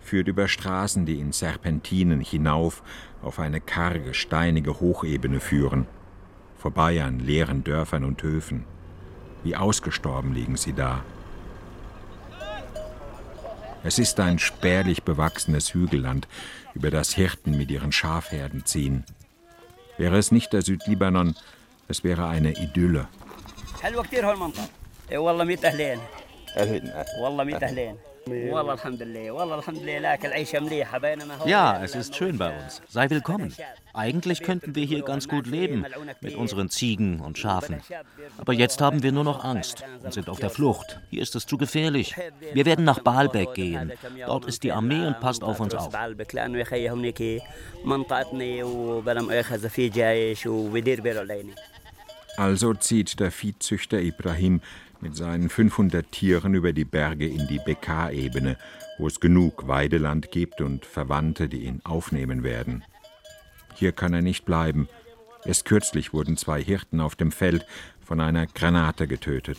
führt 0.01 0.27
über 0.27 0.49
Straßen, 0.49 1.05
die 1.05 1.21
in 1.21 1.31
Serpentinen 1.31 2.19
hinauf 2.19 2.83
auf 3.21 3.39
eine 3.39 3.61
karge, 3.61 4.13
steinige 4.13 4.81
Hochebene 4.81 5.39
führen, 5.39 5.87
vorbei 6.57 7.01
an 7.01 7.19
leeren 7.19 7.63
Dörfern 7.63 8.03
und 8.03 8.21
Höfen. 8.21 8.65
Wie 9.45 9.55
ausgestorben 9.55 10.33
liegen 10.33 10.57
sie 10.57 10.73
da. 10.73 11.01
Es 13.85 13.97
ist 13.97 14.19
ein 14.19 14.39
spärlich 14.39 15.03
bewachsenes 15.03 15.73
Hügelland, 15.73 16.27
über 16.73 16.91
das 16.91 17.13
Hirten 17.13 17.57
mit 17.57 17.71
ihren 17.71 17.93
Schafherden 17.93 18.65
ziehen. 18.65 19.05
Wäre 19.97 20.17
es 20.17 20.33
nicht 20.33 20.51
der 20.51 20.63
Südlibanon, 20.63 21.35
es 21.87 22.03
wäre 22.03 22.27
eine 22.27 22.59
Idylle. 22.61 23.07
حلوه 23.82 24.02
كثير 24.02 24.30
هالمنطقه 24.30 24.68
اي 25.10 25.16
والله 25.16 25.44
ميت 25.44 25.64
اهلين 25.64 26.00
والله 27.20 27.44
ميت 27.44 27.62
اهلين 27.62 27.96
Ja, 31.46 31.82
es 31.82 31.94
ist 31.94 32.16
schön 32.16 32.38
bei 32.38 32.50
uns. 32.58 32.82
Sei 32.88 33.08
willkommen. 33.10 33.54
Eigentlich 33.94 34.42
könnten 34.42 34.74
wir 34.74 34.84
hier 34.84 35.02
ganz 35.02 35.28
gut 35.28 35.46
leben 35.46 35.86
mit 36.20 36.34
unseren 36.36 36.68
Ziegen 36.68 37.20
und 37.20 37.38
Schafen. 37.38 37.80
Aber 38.36 38.52
jetzt 38.52 38.80
haben 38.80 39.02
wir 39.02 39.12
nur 39.12 39.24
noch 39.24 39.44
Angst 39.44 39.82
und 40.02 40.12
sind 40.12 40.28
auf 40.28 40.40
der 40.40 40.50
Flucht. 40.50 41.00
Hier 41.10 41.22
ist 41.22 41.34
es 41.36 41.46
zu 41.46 41.56
gefährlich. 41.56 42.14
Wir 42.52 42.66
werden 42.66 42.84
nach 42.84 43.00
Baalbek 43.00 43.54
gehen. 43.54 43.92
Dort 44.26 44.44
ist 44.44 44.62
die 44.62 44.72
Armee 44.72 45.06
und 45.06 45.20
passt 45.20 45.42
auf 45.42 45.60
uns 45.60 45.74
auf. 45.74 45.92
Also 52.37 52.73
zieht 52.73 53.19
der 53.19 53.31
Viehzüchter 53.31 54.01
Ibrahim 54.01 54.61
mit 55.01 55.15
seinen 55.15 55.49
500 55.49 56.11
Tieren 56.11 56.53
über 56.53 56.73
die 56.73 56.85
Berge 56.85 57.27
in 57.27 57.47
die 57.47 57.59
Bekaa-Ebene, 57.59 58.57
wo 58.97 59.07
es 59.07 59.19
genug 59.19 59.67
Weideland 59.67 60.31
gibt 60.31 60.61
und 60.61 60.85
Verwandte, 60.85 61.49
die 61.49 61.65
ihn 61.65 61.81
aufnehmen 61.83 62.43
werden. 62.43 62.83
Hier 63.75 63.91
kann 63.91 64.13
er 64.13 64.21
nicht 64.21 64.45
bleiben, 64.45 64.87
Erst 65.45 65.65
kürzlich 65.65 66.13
wurden 66.13 66.37
zwei 66.37 66.61
Hirten 66.63 67.01
auf 67.01 67.15
dem 67.15 67.31
Feld 67.31 67.65
von 68.01 68.19
einer 68.19 68.47
Granate 68.47 69.07
getötet. 69.07 69.57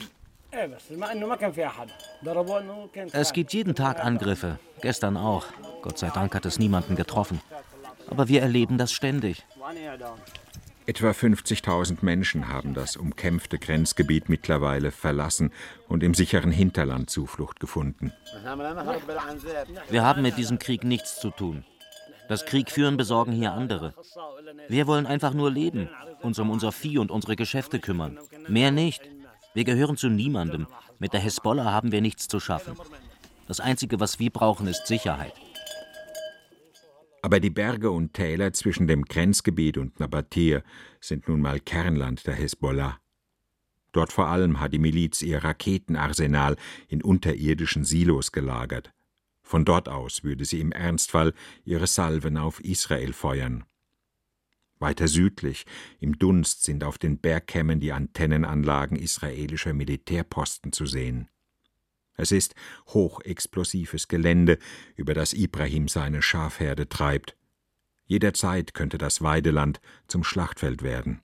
Es 3.13 3.33
gibt 3.33 3.53
jeden 3.53 3.75
Tag 3.75 4.05
Angriffe, 4.05 4.59
gestern 4.81 5.17
auch. 5.17 5.47
Gott 5.83 5.99
sei 5.99 6.11
Dank 6.11 6.35
hat 6.35 6.47
es 6.47 6.59
niemanden 6.59 6.97
getroffen. 6.97 7.41
Aber 8.09 8.29
wir 8.29 8.43
erleben 8.43 8.79
das 8.79 8.93
ständig. 8.93 9.45
Etwa 10.87 11.11
50.000 11.11 11.99
Menschen 12.03 12.49
haben 12.49 12.75
das 12.75 12.97
umkämpfte 12.97 13.59
Grenzgebiet 13.59 14.29
mittlerweile 14.29 14.91
verlassen 14.91 15.51
und 15.89 16.03
im 16.03 16.13
sicheren 16.13 16.53
Hinterland 16.53 17.09
Zuflucht 17.09 17.59
gefunden. 17.59 18.13
Wir 19.89 20.05
haben 20.05 20.23
mit 20.23 20.37
diesem 20.37 20.59
Krieg 20.59 20.85
nichts 20.85 21.19
zu 21.21 21.31
tun. 21.31 21.65
Das 22.29 22.45
Kriegführen 22.45 22.97
besorgen 22.99 23.33
hier 23.33 23.53
andere. 23.53 23.95
Wir 24.69 24.87
wollen 24.87 25.07
einfach 25.07 25.33
nur 25.33 25.51
leben, 25.51 25.89
uns 26.21 26.39
um 26.39 26.51
unser 26.51 26.73
Vieh 26.73 26.99
und 26.99 27.11
unsere 27.11 27.37
Geschäfte 27.37 27.79
kümmern. 27.79 28.19
Mehr 28.49 28.71
nicht. 28.71 29.03
Wir 29.55 29.65
gehören 29.65 29.97
zu 29.97 30.09
niemandem. 30.09 30.67
Mit 30.99 31.13
der 31.13 31.21
Hezbollah 31.21 31.71
haben 31.71 31.93
wir 31.93 32.03
nichts 32.03 32.29
zu 32.29 32.41
schaffen. 32.41 32.77
Das 33.47 33.61
Einzige, 33.61 34.01
was 34.01 34.19
wir 34.19 34.31
brauchen, 34.31 34.67
ist 34.67 34.87
Sicherheit. 34.87 35.35
Aber 37.25 37.41
die 37.41 37.49
Berge 37.49 37.91
und 37.91 38.13
Täler 38.13 38.53
zwischen 38.53 38.87
dem 38.87 39.07
Grenzgebiet 39.07 39.79
und 39.79 39.99
Nabatir 39.99 40.63
sind 41.01 41.27
nun 41.27 41.41
mal 41.41 41.59
Kernland 41.59 42.27
der 42.27 42.35
Hezbollah. 42.35 43.01
Dort 43.93 44.13
vor 44.13 44.27
allem 44.27 44.61
hat 44.61 44.75
die 44.75 44.79
Miliz 44.79 45.23
ihr 45.23 45.43
Raketenarsenal 45.43 46.57
in 46.87 47.03
unterirdischen 47.03 47.83
Silos 47.83 48.31
gelagert. 48.31 48.93
Von 49.41 49.65
dort 49.65 49.89
aus 49.89 50.23
würde 50.23 50.45
sie 50.45 50.61
im 50.61 50.71
Ernstfall 50.71 51.33
ihre 51.65 51.87
Salven 51.87 52.37
auf 52.37 52.61
Israel 52.61 53.15
feuern. 53.15 53.65
Weiter 54.79 55.09
südlich, 55.09 55.65
im 56.01 56.19
Dunst, 56.19 56.63
sind 56.63 56.85
auf 56.85 56.99
den 56.99 57.17
Bergkämmen 57.17 57.81
die 57.81 57.93
Antennenanlagen 57.93 58.99
israelischer 58.99 59.73
Militärposten 59.73 60.73
zu 60.73 60.85
sehen. 60.85 61.31
Es 62.17 62.33
ist 62.33 62.55
hochexplosives 62.89 64.09
Gelände, 64.09 64.59
über 64.97 65.15
das 65.15 65.33
Ibrahim 65.33 65.89
seine 65.89 66.23
Schafherde 66.23 66.89
treibt. 66.89 67.37
Jederzeit 68.07 68.75
könnte 68.75 68.99
das 68.99 69.23
Weideland 69.23 69.81
zum 70.07 70.25
Schlachtfeld 70.25 70.83
werden. 70.83 71.23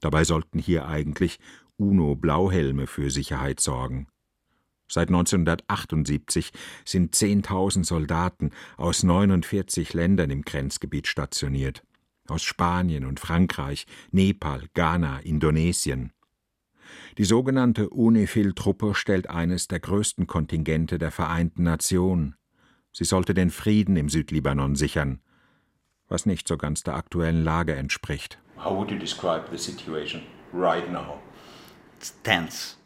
Dabei 0.00 0.24
sollten 0.24 0.58
hier 0.58 0.86
eigentlich 0.86 1.38
UNO-Blauhelme 1.76 2.86
für 2.86 3.10
Sicherheit 3.10 3.60
sorgen. 3.60 4.08
Seit 4.88 5.08
1978 5.08 6.52
sind 6.84 7.14
10.000 7.14 7.84
Soldaten 7.84 8.50
aus 8.76 9.02
49 9.02 9.94
Ländern 9.94 10.30
im 10.30 10.42
Grenzgebiet 10.42 11.06
stationiert. 11.06 11.82
Aus 12.28 12.42
Spanien 12.42 13.06
und 13.06 13.18
Frankreich, 13.18 13.86
Nepal, 14.10 14.68
Ghana, 14.74 15.20
Indonesien. 15.20 16.12
Die 17.18 17.24
sogenannte 17.24 17.90
UNIFIL-Truppe 17.90 18.94
stellt 18.94 19.28
eines 19.28 19.68
der 19.68 19.80
größten 19.80 20.26
Kontingente 20.26 20.98
der 20.98 21.10
Vereinten 21.10 21.62
Nationen. 21.62 22.36
Sie 22.92 23.04
sollte 23.04 23.34
den 23.34 23.50
Frieden 23.50 23.96
im 23.96 24.08
Südlibanon 24.08 24.76
sichern, 24.76 25.20
was 26.08 26.26
nicht 26.26 26.46
so 26.46 26.56
ganz 26.56 26.82
der 26.82 26.94
aktuellen 26.94 27.42
Lage 27.42 27.74
entspricht. 27.74 28.38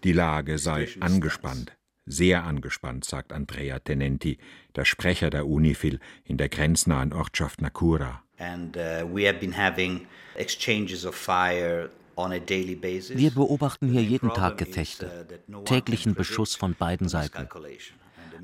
Die 0.04 0.12
Lage 0.12 0.58
sei 0.58 0.88
angespannt, 1.00 1.76
sehr 2.06 2.44
angespannt, 2.44 3.04
sagt 3.04 3.32
Andrea 3.32 3.78
Tenenti, 3.80 4.38
der 4.76 4.84
Sprecher 4.84 5.30
der 5.30 5.46
UNIFIL 5.46 5.98
in 6.24 6.36
der 6.36 6.48
grenznahen 6.48 7.12
Ortschaft 7.12 7.60
Nakura. 7.60 8.22
And 8.38 8.76
uh, 8.76 9.06
we 9.06 9.26
have 9.26 9.38
been 9.40 9.56
having 9.56 10.06
exchanges 10.34 11.06
of 11.06 11.14
fire 11.14 11.90
wir 12.16 13.30
beobachten 13.30 13.88
hier 13.88 14.02
jeden 14.02 14.30
Tag 14.30 14.56
Gefechte, 14.58 15.26
täglichen 15.64 16.14
Beschuss 16.14 16.54
von 16.54 16.74
beiden 16.74 17.08
Seiten. 17.08 17.48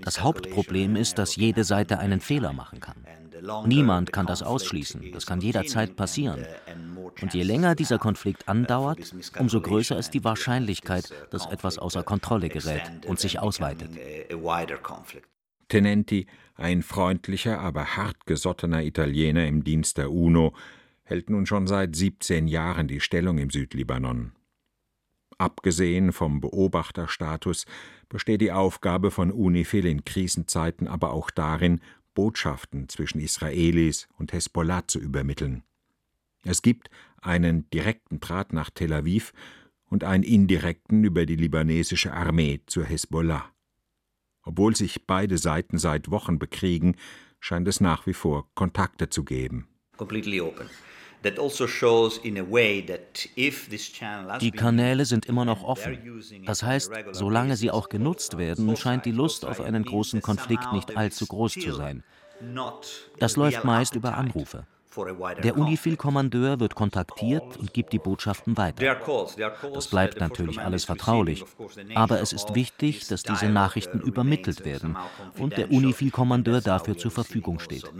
Das 0.00 0.22
Hauptproblem 0.22 0.96
ist, 0.96 1.18
dass 1.18 1.36
jede 1.36 1.64
Seite 1.64 1.98
einen 1.98 2.20
Fehler 2.20 2.52
machen 2.52 2.80
kann. 2.80 3.04
Niemand 3.66 4.12
kann 4.12 4.26
das 4.26 4.42
ausschließen, 4.42 5.10
das 5.12 5.26
kann 5.26 5.40
jederzeit 5.40 5.96
passieren. 5.96 6.44
Und 7.20 7.34
je 7.34 7.42
länger 7.42 7.74
dieser 7.74 7.98
Konflikt 7.98 8.48
andauert, 8.48 9.12
umso 9.38 9.60
größer 9.60 9.98
ist 9.98 10.14
die 10.14 10.24
Wahrscheinlichkeit, 10.24 11.12
dass 11.30 11.46
etwas 11.46 11.78
außer 11.78 12.02
Kontrolle 12.02 12.48
gerät 12.48 12.82
und 13.06 13.18
sich 13.18 13.40
ausweitet. 13.40 13.90
Tenenti, 15.68 16.26
ein 16.54 16.82
freundlicher, 16.82 17.58
aber 17.60 17.96
hartgesottener 17.96 18.82
Italiener 18.82 19.46
im 19.46 19.64
Dienst 19.64 19.98
der 19.98 20.12
UNO, 20.12 20.52
hält 21.02 21.30
nun 21.30 21.46
schon 21.46 21.66
seit 21.66 21.94
17 21.94 22.48
Jahren 22.48 22.88
die 22.88 23.00
Stellung 23.00 23.38
im 23.38 23.50
Südlibanon. 23.50 24.32
Abgesehen 25.38 26.12
vom 26.12 26.40
Beobachterstatus 26.40 27.66
besteht 28.08 28.40
die 28.40 28.52
Aufgabe 28.52 29.10
von 29.10 29.32
UNIFIL 29.32 29.86
in 29.86 30.04
Krisenzeiten 30.04 30.86
aber 30.86 31.12
auch 31.12 31.30
darin, 31.30 31.80
Botschaften 32.14 32.88
zwischen 32.88 33.20
Israelis 33.20 34.08
und 34.18 34.32
Hezbollah 34.32 34.86
zu 34.86 35.00
übermitteln. 35.00 35.62
Es 36.44 36.62
gibt 36.62 36.90
einen 37.20 37.68
direkten 37.70 38.20
Draht 38.20 38.52
nach 38.52 38.70
Tel 38.70 38.92
Aviv 38.92 39.32
und 39.86 40.04
einen 40.04 40.24
indirekten 40.24 41.04
über 41.04 41.26
die 41.26 41.36
libanesische 41.36 42.12
Armee 42.12 42.60
zur 42.66 42.84
Hezbollah. 42.84 43.50
Obwohl 44.42 44.74
sich 44.74 45.06
beide 45.06 45.38
Seiten 45.38 45.78
seit 45.78 46.10
Wochen 46.10 46.38
bekriegen, 46.38 46.96
scheint 47.40 47.68
es 47.68 47.80
nach 47.80 48.06
wie 48.06 48.14
vor 48.14 48.48
Kontakte 48.54 49.08
zu 49.08 49.24
geben. 49.24 49.68
Completely 50.02 50.40
open. 50.40 50.68
Also 51.24 51.66
die 54.40 54.50
Kanäle 54.50 55.04
sind 55.04 55.26
immer 55.26 55.44
noch 55.44 55.62
offen. 55.62 55.98
Das 56.44 56.64
heißt, 56.64 56.92
solange 57.12 57.56
sie 57.56 57.70
auch 57.70 57.88
genutzt 57.88 58.36
werden, 58.36 58.76
scheint 58.76 59.04
die 59.04 59.12
Lust 59.12 59.44
auf 59.44 59.60
einen 59.60 59.84
großen 59.84 60.20
Konflikt 60.20 60.72
nicht 60.72 60.96
allzu 60.96 61.26
groß 61.26 61.52
zu 61.54 61.72
sein. 61.72 62.02
Das 63.20 63.36
läuft 63.36 63.62
meist 63.62 63.94
über 63.94 64.16
Anrufe. 64.16 64.66
Der 65.42 65.56
UNIFIL-Kommandeur 65.56 66.60
wird 66.60 66.74
kontaktiert 66.74 67.56
und 67.56 67.72
gibt 67.72 67.92
die 67.92 67.98
Botschaften 67.98 68.56
weiter. 68.56 68.96
Das 69.74 69.88
bleibt 69.88 70.20
natürlich 70.20 70.60
alles 70.60 70.84
vertraulich, 70.84 71.44
aber 71.94 72.20
es 72.20 72.32
ist 72.32 72.54
wichtig, 72.54 73.06
dass 73.08 73.22
diese 73.22 73.48
Nachrichten 73.48 74.00
übermittelt 74.00 74.64
werden 74.64 74.96
und 75.38 75.56
der 75.56 75.70
UNIFIL-Kommandeur 75.70 76.60
dafür 76.60 76.98
zur 76.98 77.10
Verfügung 77.10 77.58
steht. 77.58 77.90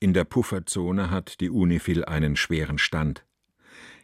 In 0.00 0.12
der 0.12 0.24
Pufferzone 0.24 1.10
hat 1.10 1.40
die 1.40 1.50
UNIFIL 1.50 2.04
einen 2.04 2.36
schweren 2.36 2.78
Stand. 2.78 3.24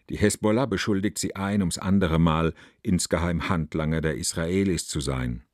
Die 0.09 0.19
Hezbollah 0.19 0.67
beschuldigt 0.67 1.19
sie 1.19 1.37
ein 1.37 1.61
ums 1.61 1.79
andere 1.79 2.19
Mal, 2.19 2.53
insgeheim 2.83 3.49
Handlanger 3.49 4.01
der 4.01 4.17
Israelis 4.17 4.89
zu 4.89 5.01
sein. 5.01 5.45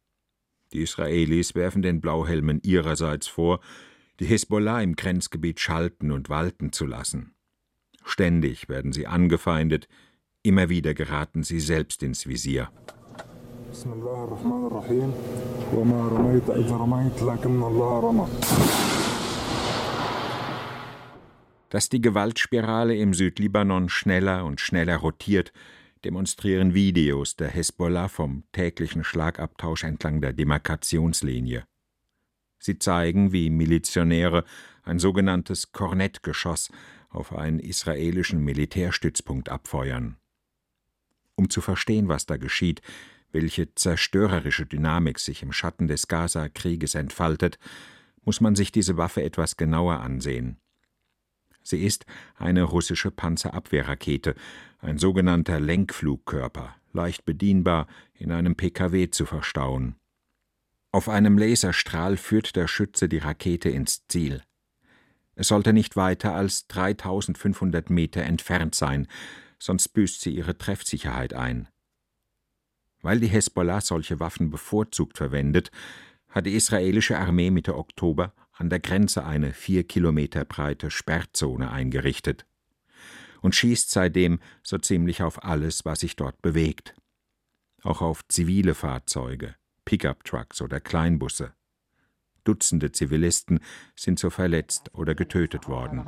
Die 0.76 0.82
Israelis 0.82 1.54
werfen 1.54 1.80
den 1.80 2.02
Blauhelmen 2.02 2.60
ihrerseits 2.62 3.26
vor, 3.26 3.60
die 4.20 4.26
Hisbollah 4.26 4.82
im 4.82 4.94
Grenzgebiet 4.94 5.58
schalten 5.58 6.12
und 6.12 6.28
walten 6.28 6.70
zu 6.70 6.84
lassen. 6.84 7.32
Ständig 8.04 8.68
werden 8.68 8.92
sie 8.92 9.06
angefeindet, 9.06 9.88
immer 10.42 10.68
wieder 10.68 10.92
geraten 10.92 11.44
sie 11.44 11.60
selbst 11.60 12.02
ins 12.02 12.26
Visier. 12.26 12.68
Dass 21.70 21.88
die 21.88 22.00
Gewaltspirale 22.02 22.96
im 22.96 23.14
Südlibanon 23.14 23.88
schneller 23.88 24.44
und 24.44 24.60
schneller 24.60 24.96
rotiert, 24.98 25.54
demonstrieren 26.06 26.72
Videos 26.72 27.34
der 27.34 27.48
Hezbollah 27.48 28.06
vom 28.06 28.44
täglichen 28.52 29.02
Schlagabtausch 29.02 29.82
entlang 29.82 30.20
der 30.20 30.32
Demarkationslinie. 30.32 31.66
Sie 32.60 32.78
zeigen, 32.78 33.32
wie 33.32 33.50
Milizionäre 33.50 34.44
ein 34.84 35.00
sogenanntes 35.00 35.72
Kornettgeschoss 35.72 36.70
auf 37.08 37.34
einen 37.34 37.58
israelischen 37.58 38.38
Militärstützpunkt 38.44 39.48
abfeuern. 39.48 40.16
Um 41.34 41.50
zu 41.50 41.60
verstehen, 41.60 42.06
was 42.06 42.24
da 42.24 42.36
geschieht, 42.36 42.82
welche 43.32 43.74
zerstörerische 43.74 44.64
Dynamik 44.64 45.18
sich 45.18 45.42
im 45.42 45.52
Schatten 45.52 45.88
des 45.88 46.06
Gaza-Krieges 46.06 46.94
entfaltet, 46.94 47.58
muss 48.22 48.40
man 48.40 48.54
sich 48.54 48.70
diese 48.70 48.96
Waffe 48.96 49.24
etwas 49.24 49.56
genauer 49.56 49.98
ansehen. 49.98 50.60
Sie 51.66 51.84
ist 51.84 52.06
eine 52.36 52.62
russische 52.62 53.10
Panzerabwehrrakete, 53.10 54.36
ein 54.78 54.98
sogenannter 54.98 55.58
Lenkflugkörper, 55.58 56.76
leicht 56.92 57.24
bedienbar, 57.24 57.88
in 58.14 58.30
einem 58.30 58.54
PKW 58.54 59.10
zu 59.10 59.26
verstauen. 59.26 59.96
Auf 60.92 61.08
einem 61.08 61.36
Laserstrahl 61.36 62.16
führt 62.16 62.54
der 62.54 62.68
Schütze 62.68 63.08
die 63.08 63.18
Rakete 63.18 63.68
ins 63.68 64.06
Ziel. 64.06 64.44
Es 65.34 65.48
sollte 65.48 65.72
nicht 65.72 65.96
weiter 65.96 66.34
als 66.34 66.68
3500 66.68 67.90
Meter 67.90 68.22
entfernt 68.22 68.76
sein, 68.76 69.08
sonst 69.58 69.88
büßt 69.88 70.20
sie 70.20 70.30
ihre 70.30 70.56
Treffsicherheit 70.56 71.34
ein. 71.34 71.66
Weil 73.02 73.18
die 73.18 73.26
Hezbollah 73.26 73.80
solche 73.80 74.20
Waffen 74.20 74.50
bevorzugt 74.50 75.16
verwendet, 75.18 75.72
hat 76.28 76.46
die 76.46 76.54
israelische 76.54 77.18
Armee 77.18 77.50
Mitte 77.50 77.76
Oktober 77.76 78.32
an 78.56 78.70
der 78.70 78.80
Grenze 78.80 79.24
eine 79.24 79.52
vier 79.52 79.84
Kilometer 79.84 80.44
breite 80.44 80.90
Sperrzone 80.90 81.70
eingerichtet 81.70 82.46
und 83.42 83.54
schießt 83.54 83.90
seitdem 83.90 84.40
so 84.62 84.78
ziemlich 84.78 85.22
auf 85.22 85.44
alles, 85.44 85.84
was 85.84 86.00
sich 86.00 86.16
dort 86.16 86.40
bewegt. 86.42 86.94
Auch 87.82 88.00
auf 88.00 88.26
zivile 88.28 88.74
Fahrzeuge, 88.74 89.54
Pickup-Trucks 89.84 90.62
oder 90.62 90.80
Kleinbusse. 90.80 91.52
Dutzende 92.44 92.92
Zivilisten 92.92 93.60
sind 93.96 94.18
so 94.18 94.30
verletzt 94.30 94.90
oder 94.94 95.14
getötet 95.14 95.68
worden. 95.68 96.06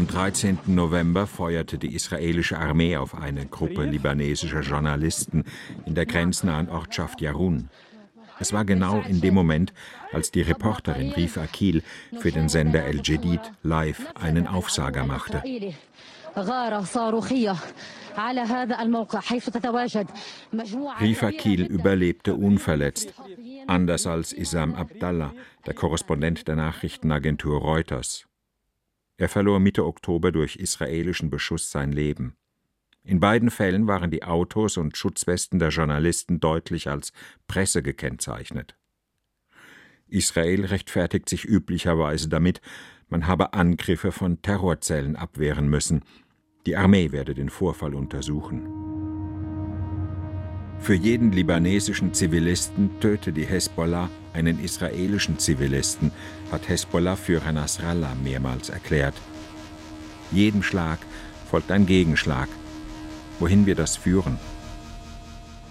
Am 0.00 0.06
13. 0.08 0.60
November 0.64 1.26
feuerte 1.26 1.76
die 1.76 1.94
israelische 1.94 2.56
Armee 2.56 2.96
auf 2.96 3.14
eine 3.14 3.44
Gruppe 3.44 3.84
libanesischer 3.84 4.62
Journalisten 4.62 5.44
in 5.84 5.94
der 5.94 6.06
grenznahen 6.06 6.70
Ortschaft 6.70 7.20
Yarun. 7.20 7.68
Es 8.38 8.54
war 8.54 8.64
genau 8.64 9.02
in 9.02 9.20
dem 9.20 9.34
Moment, 9.34 9.74
als 10.10 10.30
die 10.30 10.40
Reporterin 10.40 11.12
Rif 11.12 11.36
Akil 11.36 11.82
für 12.18 12.32
den 12.32 12.48
Sender 12.48 12.82
El 12.86 13.02
Jadid 13.04 13.42
live 13.62 14.06
einen 14.14 14.46
Aufsager 14.46 15.04
machte. 15.04 15.42
Rif 21.00 21.22
Akil 21.22 21.66
überlebte 21.66 22.34
unverletzt, 22.34 23.12
anders 23.66 24.06
als 24.06 24.32
Isam 24.32 24.74
Abdallah, 24.74 25.34
der 25.66 25.74
Korrespondent 25.74 26.48
der 26.48 26.56
Nachrichtenagentur 26.56 27.60
Reuters. 27.60 28.29
Er 29.20 29.28
verlor 29.28 29.60
Mitte 29.60 29.84
Oktober 29.84 30.32
durch 30.32 30.56
israelischen 30.56 31.28
Beschuss 31.28 31.70
sein 31.70 31.92
Leben. 31.92 32.38
In 33.04 33.20
beiden 33.20 33.50
Fällen 33.50 33.86
waren 33.86 34.10
die 34.10 34.22
Autos 34.22 34.78
und 34.78 34.96
Schutzwesten 34.96 35.58
der 35.58 35.68
Journalisten 35.68 36.40
deutlich 36.40 36.88
als 36.88 37.12
Presse 37.46 37.82
gekennzeichnet. 37.82 38.78
Israel 40.08 40.64
rechtfertigt 40.64 41.28
sich 41.28 41.44
üblicherweise 41.44 42.30
damit, 42.30 42.62
man 43.10 43.26
habe 43.26 43.52
Angriffe 43.52 44.10
von 44.10 44.40
Terrorzellen 44.40 45.16
abwehren 45.16 45.68
müssen. 45.68 46.00
Die 46.64 46.78
Armee 46.78 47.12
werde 47.12 47.34
den 47.34 47.50
Vorfall 47.50 47.94
untersuchen. 47.94 48.66
Für 50.78 50.94
jeden 50.94 51.30
libanesischen 51.32 52.14
Zivilisten 52.14 52.98
töte 53.00 53.34
die 53.34 53.44
Hezbollah 53.44 54.08
einen 54.32 54.62
israelischen 54.62 55.38
Zivilisten, 55.38 56.12
hat 56.50 56.68
Hezbollah-Führer 56.68 57.52
Nasrallah 57.52 58.14
mehrmals 58.22 58.68
erklärt. 58.68 59.14
Jedem 60.30 60.62
Schlag 60.62 60.98
folgt 61.50 61.70
ein 61.70 61.86
Gegenschlag. 61.86 62.48
Wohin 63.38 63.66
wir 63.66 63.74
das 63.74 63.96
führen? 63.96 64.38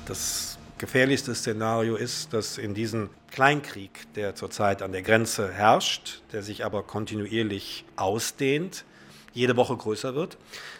Das 0.05 0.57
gefährlichste 0.77 1.35
Szenario 1.35 1.95
ist, 1.95 2.33
dass 2.33 2.57
in 2.57 2.73
diesem 2.73 3.09
Kleinkrieg, 3.31 4.07
der 4.15 4.35
zurzeit 4.35 4.81
an 4.81 4.91
der 4.91 5.03
Grenze 5.03 5.51
herrscht, 5.51 6.21
der 6.31 6.41
sich 6.41 6.65
aber 6.65 6.83
kontinuierlich 6.83 7.85
ausdehnt, 7.95 8.85
jede 9.33 9.55
Woche 9.55 9.77
größer 9.77 10.15
wird, 10.15 10.37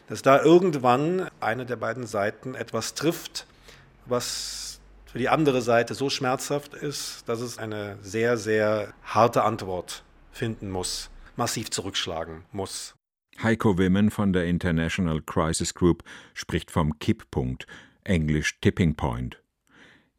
dass 0.07 0.21
da 0.21 0.41
irgendwann 0.41 1.29
eine 1.39 1.65
der 1.65 1.75
beiden 1.75 2.07
Seiten 2.07 2.55
etwas 2.55 2.95
trifft, 2.95 3.45
was 4.05 4.68
für 5.11 5.17
die 5.17 5.29
andere 5.29 5.61
Seite 5.63 5.95
so 5.95 6.09
schmerzhaft 6.09 6.75
ist, 6.75 7.27
dass 7.27 7.41
es 7.41 7.57
eine 7.57 7.97
sehr, 8.01 8.37
sehr 8.37 8.93
harte 9.03 9.43
Antwort 9.43 10.03
finden 10.31 10.69
muss, 10.69 11.09
massiv 11.35 11.71
zurückschlagen 11.71 12.43
muss. 12.51 12.95
Heiko 13.41 13.77
Wimmen 13.79 14.11
von 14.11 14.33
der 14.33 14.45
International 14.45 15.21
Crisis 15.21 15.73
Group 15.73 16.03
spricht 16.35 16.69
vom 16.69 16.99
Kipppunkt, 16.99 17.65
englisch 18.03 18.59
Tipping 18.61 18.95
Point. 18.95 19.41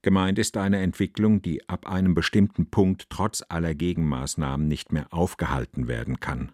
Gemeint 0.02 0.38
ist 0.38 0.56
eine 0.56 0.80
Entwicklung, 0.80 1.40
die 1.40 1.68
ab 1.68 1.86
einem 1.86 2.14
bestimmten 2.14 2.70
Punkt 2.70 3.10
trotz 3.10 3.44
aller 3.48 3.74
Gegenmaßnahmen 3.74 4.66
nicht 4.66 4.92
mehr 4.92 5.06
aufgehalten 5.10 5.86
werden 5.86 6.18
kann. 6.18 6.52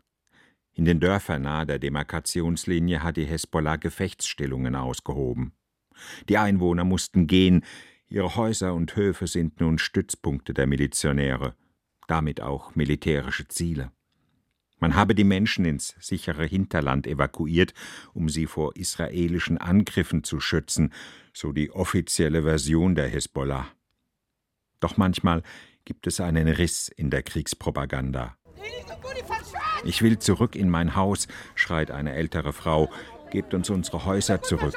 In 0.74 0.84
den 0.84 1.00
Dörfern 1.00 1.42
nahe 1.42 1.64
der 1.64 1.78
Demarkationslinie 1.78 3.02
hat 3.02 3.16
die 3.16 3.24
Hezbollah 3.24 3.76
Gefechtsstellungen 3.76 4.74
ausgehoben. 4.74 5.52
Die 6.28 6.36
Einwohner 6.36 6.84
mussten 6.84 7.26
gehen, 7.26 7.64
ihre 8.08 8.36
Häuser 8.36 8.74
und 8.74 8.96
Höfe 8.96 9.26
sind 9.26 9.60
nun 9.60 9.78
Stützpunkte 9.78 10.54
der 10.54 10.66
Milizionäre, 10.66 11.54
damit 12.06 12.40
auch 12.40 12.74
militärische 12.74 13.48
Ziele. 13.48 13.90
Man 14.78 14.94
habe 14.94 15.14
die 15.14 15.24
Menschen 15.24 15.64
ins 15.64 15.94
sichere 16.00 16.44
Hinterland 16.44 17.06
evakuiert, 17.06 17.72
um 18.12 18.28
sie 18.28 18.46
vor 18.46 18.76
israelischen 18.76 19.58
Angriffen 19.58 20.22
zu 20.22 20.38
schützen, 20.38 20.92
so 21.32 21.52
die 21.52 21.70
offizielle 21.70 22.42
Version 22.42 22.94
der 22.94 23.08
Hisbollah. 23.08 23.68
Doch 24.80 24.98
manchmal 24.98 25.42
gibt 25.86 26.06
es 26.06 26.20
einen 26.20 26.48
Riss 26.48 26.88
in 26.88 27.10
der 27.10 27.22
Kriegspropaganda. 27.22 28.36
Ich 29.84 30.02
will 30.02 30.18
zurück 30.18 30.56
in 30.56 30.68
mein 30.68 30.94
Haus, 30.94 31.28
schreit 31.54 31.90
eine 31.90 32.12
ältere 32.12 32.52
Frau, 32.52 32.90
gebt 33.30 33.54
uns 33.54 33.70
unsere 33.70 34.04
Häuser 34.04 34.42
zurück. 34.42 34.74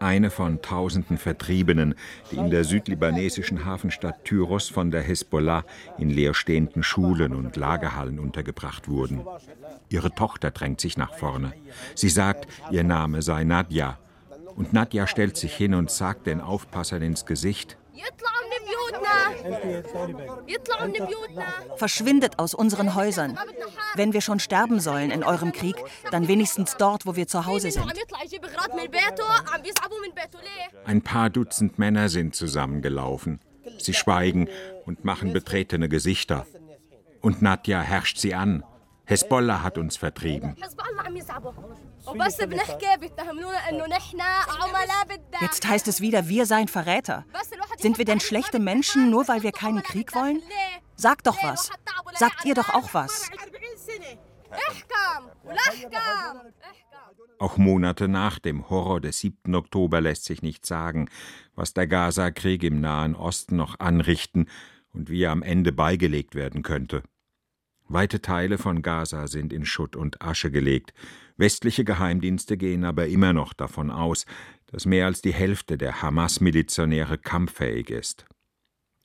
Eine 0.00 0.30
von 0.30 0.62
tausenden 0.62 1.18
Vertriebenen, 1.18 1.94
die 2.30 2.36
in 2.36 2.50
der 2.50 2.64
südlibanesischen 2.64 3.64
Hafenstadt 3.64 4.24
Tyros 4.24 4.68
von 4.68 4.90
der 4.90 5.02
Hezbollah 5.02 5.64
in 5.98 6.10
leerstehenden 6.10 6.82
Schulen 6.82 7.34
und 7.34 7.56
Lagerhallen 7.56 8.18
untergebracht 8.18 8.88
wurden. 8.88 9.26
Ihre 9.88 10.14
Tochter 10.14 10.50
drängt 10.50 10.80
sich 10.80 10.96
nach 10.96 11.14
vorne. 11.14 11.52
Sie 11.94 12.08
sagt, 12.08 12.46
ihr 12.70 12.84
Name 12.84 13.22
sei 13.22 13.44
Nadja. 13.44 13.98
Und 14.54 14.72
Nadja 14.72 15.06
stellt 15.06 15.36
sich 15.36 15.54
hin 15.54 15.74
und 15.74 15.90
sagt 15.90 16.26
den 16.26 16.40
Aufpassern 16.40 17.02
ins 17.02 17.26
Gesicht, 17.26 17.76
Verschwindet 21.76 22.38
aus 22.38 22.54
unseren 22.54 22.94
Häusern. 22.94 23.38
Wenn 23.94 24.12
wir 24.12 24.20
schon 24.20 24.40
sterben 24.40 24.80
sollen 24.80 25.10
in 25.10 25.24
eurem 25.24 25.52
Krieg, 25.52 25.76
dann 26.10 26.28
wenigstens 26.28 26.76
dort, 26.76 27.06
wo 27.06 27.16
wir 27.16 27.26
zu 27.26 27.46
Hause 27.46 27.70
sind. 27.70 27.86
Ein 30.84 31.02
paar 31.02 31.30
Dutzend 31.30 31.78
Männer 31.78 32.08
sind 32.08 32.34
zusammengelaufen. 32.34 33.40
Sie 33.78 33.94
schweigen 33.94 34.48
und 34.86 35.04
machen 35.04 35.32
betretene 35.32 35.88
Gesichter. 35.88 36.46
Und 37.20 37.42
Nadja 37.42 37.80
herrscht 37.80 38.18
sie 38.18 38.34
an. 38.34 38.64
Hezbollah 39.04 39.62
hat 39.62 39.78
uns 39.78 39.96
vertrieben. 39.96 40.56
Jetzt 45.40 45.66
heißt 45.66 45.88
es 45.88 46.00
wieder, 46.00 46.28
wir 46.28 46.46
seien 46.46 46.68
Verräter. 46.68 47.24
Sind 47.78 47.98
wir 47.98 48.04
denn 48.04 48.20
schlechte 48.20 48.58
Menschen, 48.58 49.10
nur 49.10 49.28
weil 49.28 49.42
wir 49.42 49.52
keinen 49.52 49.82
Krieg 49.82 50.14
wollen? 50.14 50.42
Sagt 50.96 51.26
doch 51.26 51.42
was. 51.42 51.70
Sagt 52.14 52.44
ihr 52.44 52.54
doch 52.54 52.70
auch 52.70 52.94
was. 52.94 53.30
Auch 57.38 57.56
Monate 57.56 58.08
nach 58.08 58.38
dem 58.40 58.68
Horror 58.68 59.00
des 59.00 59.20
7. 59.20 59.54
Oktober 59.54 60.00
lässt 60.00 60.24
sich 60.24 60.42
nicht 60.42 60.66
sagen, 60.66 61.08
was 61.54 61.72
der 61.72 61.86
Gaza-Krieg 61.86 62.64
im 62.64 62.80
Nahen 62.80 63.14
Osten 63.14 63.56
noch 63.56 63.78
anrichten 63.78 64.48
und 64.92 65.08
wie 65.08 65.22
er 65.22 65.30
am 65.30 65.42
Ende 65.42 65.72
beigelegt 65.72 66.34
werden 66.34 66.62
könnte. 66.62 67.04
Weite 67.88 68.20
Teile 68.20 68.58
von 68.58 68.82
Gaza 68.82 69.28
sind 69.28 69.52
in 69.52 69.64
Schutt 69.64 69.96
und 69.96 70.20
Asche 70.20 70.50
gelegt. 70.50 70.92
Westliche 71.38 71.84
Geheimdienste 71.84 72.56
gehen 72.56 72.84
aber 72.84 73.06
immer 73.06 73.32
noch 73.32 73.52
davon 73.52 73.90
aus, 73.90 74.26
dass 74.66 74.86
mehr 74.86 75.06
als 75.06 75.22
die 75.22 75.32
Hälfte 75.32 75.78
der 75.78 76.02
Hamas-Milizionäre 76.02 77.16
kampffähig 77.16 77.90
ist. 77.90 78.26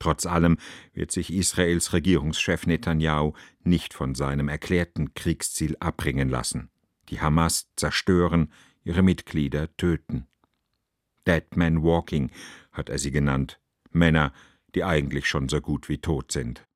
Trotz 0.00 0.26
allem 0.26 0.58
wird 0.92 1.12
sich 1.12 1.32
Israels 1.32 1.92
Regierungschef 1.92 2.66
Netanyahu 2.66 3.32
nicht 3.62 3.94
von 3.94 4.14
seinem 4.14 4.48
erklärten 4.48 5.14
Kriegsziel 5.14 5.76
abbringen 5.78 6.28
lassen. 6.28 6.70
Die 7.08 7.20
Hamas 7.20 7.70
zerstören, 7.76 8.52
ihre 8.82 9.02
Mitglieder 9.02 9.74
töten. 9.76 10.26
Dead 11.26 11.56
Men 11.56 11.82
Walking 11.82 12.30
hat 12.72 12.88
er 12.88 12.98
sie 12.98 13.12
genannt, 13.12 13.60
Männer, 13.92 14.32
die 14.74 14.84
eigentlich 14.84 15.28
schon 15.28 15.48
so 15.48 15.60
gut 15.60 15.88
wie 15.88 15.98
tot 15.98 16.32
sind. 16.32 16.66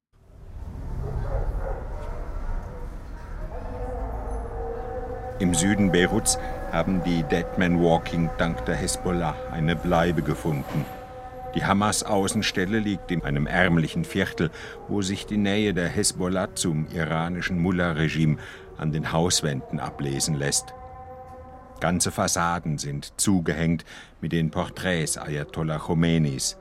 Im 5.40 5.54
Süden 5.54 5.92
Beiruts 5.92 6.36
haben 6.72 7.04
die 7.04 7.22
Deadman 7.22 7.80
Walking 7.80 8.28
dank 8.38 8.64
der 8.66 8.74
Hezbollah 8.74 9.36
eine 9.52 9.76
Bleibe 9.76 10.20
gefunden. 10.20 10.84
Die 11.54 11.64
Hamas-Außenstelle 11.64 12.80
liegt 12.80 13.12
in 13.12 13.22
einem 13.22 13.46
ärmlichen 13.46 14.04
Viertel, 14.04 14.50
wo 14.88 15.00
sich 15.00 15.26
die 15.26 15.36
Nähe 15.36 15.74
der 15.74 15.88
Hezbollah 15.88 16.56
zum 16.56 16.88
iranischen 16.88 17.62
Mullah-Regime 17.62 18.38
an 18.78 18.90
den 18.90 19.12
Hauswänden 19.12 19.78
ablesen 19.78 20.34
lässt. 20.34 20.74
Ganze 21.78 22.10
Fassaden 22.10 22.78
sind 22.78 23.12
zugehängt 23.20 23.84
mit 24.20 24.32
den 24.32 24.50
Porträts 24.50 25.18
Ayatollah 25.18 25.78
Khomeinis. 25.78 26.58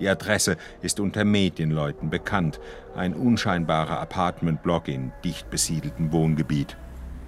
Die 0.00 0.08
Adresse 0.08 0.56
ist 0.80 0.98
unter 0.98 1.26
Medienleuten 1.26 2.08
bekannt. 2.08 2.58
Ein 2.96 3.12
unscheinbarer 3.12 4.00
Apartmentblock 4.00 4.88
in 4.88 5.12
dicht 5.22 5.50
besiedeltem 5.50 6.10
Wohngebiet. 6.10 6.78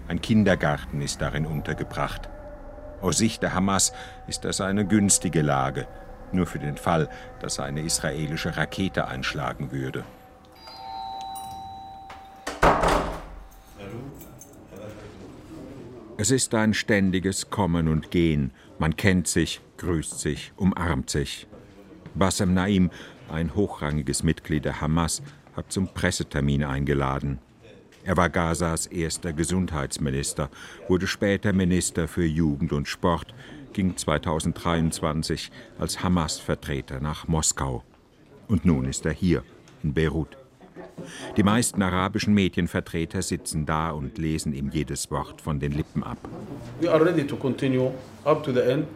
Ein 0.09 0.23
Kindergarten 0.23 1.03
ist 1.03 1.21
darin 1.21 1.45
untergebracht. 1.45 2.31
Aus 3.03 3.19
Sicht 3.19 3.43
der 3.43 3.55
Hamas 3.55 3.93
ist 4.27 4.45
das 4.47 4.63
eine 4.63 4.87
günstige 4.87 5.43
Lage, 5.43 5.87
nur 6.33 6.47
für 6.47 6.59
den 6.59 6.79
Fall, 6.79 7.11
dass 7.41 7.61
eine 7.61 7.83
israelische 7.83 8.57
Rakete 8.57 9.07
einschlagen 9.07 9.71
würde. 9.71 10.05
Es 16.17 16.31
ist 16.33 16.55
ein 16.55 16.75
ständiges 16.75 17.51
Kommen 17.51 17.87
und 17.87 18.11
Gehen. 18.11 18.51
Man 18.79 18.97
kennt 18.97 19.29
sich, 19.29 19.61
grüßt 19.77 20.19
sich, 20.19 20.53
umarmt 20.57 21.11
sich. 21.11 21.47
Bassem 22.15 22.55
Naim, 22.55 22.91
ein 23.31 23.55
hochrangiges 23.55 24.23
Mitglied 24.25 24.65
der 24.65 24.81
Hamas, 24.81 25.23
hat 25.55 25.71
zum 25.71 25.93
Pressetermin 25.95 26.65
eingeladen. 26.65 27.39
Er 28.09 28.17
war 28.17 28.31
Gazas 28.31 28.87
erster 28.87 29.35
Gesundheitsminister, 29.35 30.49
wurde 30.89 31.07
später 31.07 31.53
Minister 31.53 32.09
für 32.09 32.25
Jugend 32.25 32.73
und 32.73 32.89
Sport, 32.89 33.35
ging 33.75 33.99
2023 33.99 35.51
als 35.79 36.03
Hamas-Vertreter 36.03 37.01
nach 37.01 37.29
Moskau. 37.29 37.85
Und 38.49 38.65
nun 38.65 38.87
ist 38.87 39.05
er 39.05 39.13
hier, 39.13 39.43
in 39.83 39.93
Beirut. 39.93 40.39
Die 41.37 41.43
meisten 41.43 41.83
arabischen 41.83 42.33
Medienvertreter 42.33 43.21
sitzen 43.21 43.67
da 43.67 43.91
und 43.91 44.17
lesen 44.17 44.55
ihm 44.55 44.71
jedes 44.71 45.11
Wort 45.11 45.43
von 45.43 45.61
den 45.61 45.73
Lippen 45.73 46.03
ab. 46.03 46.17
We 46.81 46.91
are 46.91 47.05
ready 47.05 47.27
to 47.27 47.37
continue 47.37 47.93
up 48.25 48.43
to 48.43 48.53
the 48.53 48.61
end 48.61 48.87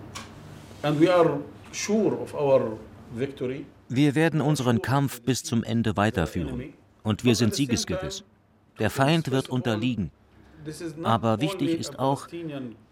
and 0.80 0.98
we 0.98 1.14
are 1.14 1.38
sure 1.70 2.16
of 2.16 2.32
our 2.32 2.78
victory. 3.14 3.66
Wir 3.90 4.14
werden 4.14 4.40
unseren 4.40 4.80
Kampf 4.80 5.20
bis 5.20 5.44
zum 5.44 5.64
Ende 5.64 5.98
weiterführen 5.98 6.72
und 7.02 7.24
wir 7.24 7.34
sind 7.34 7.54
siegesgewiss. 7.54 8.24
Der 8.78 8.90
Feind 8.90 9.30
wird 9.30 9.48
unterliegen. 9.48 10.10
Aber 11.02 11.40
wichtig 11.40 11.78
ist 11.78 11.98
auch, 11.98 12.28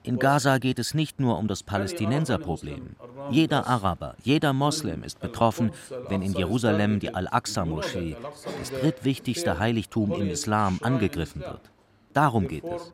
in 0.02 0.18
Gaza 0.18 0.58
geht 0.58 0.78
es 0.78 0.94
nicht 0.94 1.20
nur 1.20 1.38
um 1.38 1.46
das 1.46 1.62
Palästinenserproblem. 1.62 2.96
Jeder 3.30 3.66
Araber, 3.66 4.16
jeder 4.24 4.52
Moslem 4.52 5.04
ist 5.04 5.20
betroffen, 5.20 5.70
wenn 6.08 6.22
in 6.22 6.32
Jerusalem 6.32 6.98
die 7.00 7.14
Al-Aqsa-Moschee, 7.14 8.16
das 8.58 8.70
drittwichtigste 8.70 9.58
Heiligtum 9.58 10.12
im 10.12 10.30
Islam, 10.30 10.78
angegriffen 10.82 11.42
wird. 11.42 11.70
Darum 12.12 12.48
geht 12.48 12.64
es. 12.64 12.92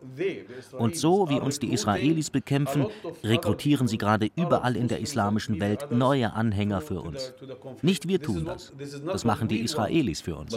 Und 0.75 0.97
so 0.97 1.31
wie 1.31 1.41
uns 1.41 1.59
die 1.59 1.73
Israelis 1.73 2.29
bekämpfen, 2.29 2.87
rekrutieren 3.25 3.89
sie 3.89 3.97
gerade 3.97 4.31
überall 4.37 4.77
in 4.77 4.89
der 4.89 5.01
islamischen 5.01 5.59
Welt 5.59 5.91
neue 5.91 6.35
Anhänger 6.35 6.83
für 6.83 7.01
uns. 7.01 7.33
Nicht 7.81 8.09
wir 8.09 8.21
tun 8.21 8.45
das. 8.45 8.73
Das 9.07 9.25
machen 9.25 9.49
die 9.49 9.61
Israelis 9.61 10.21
für 10.21 10.37
uns. 10.37 10.53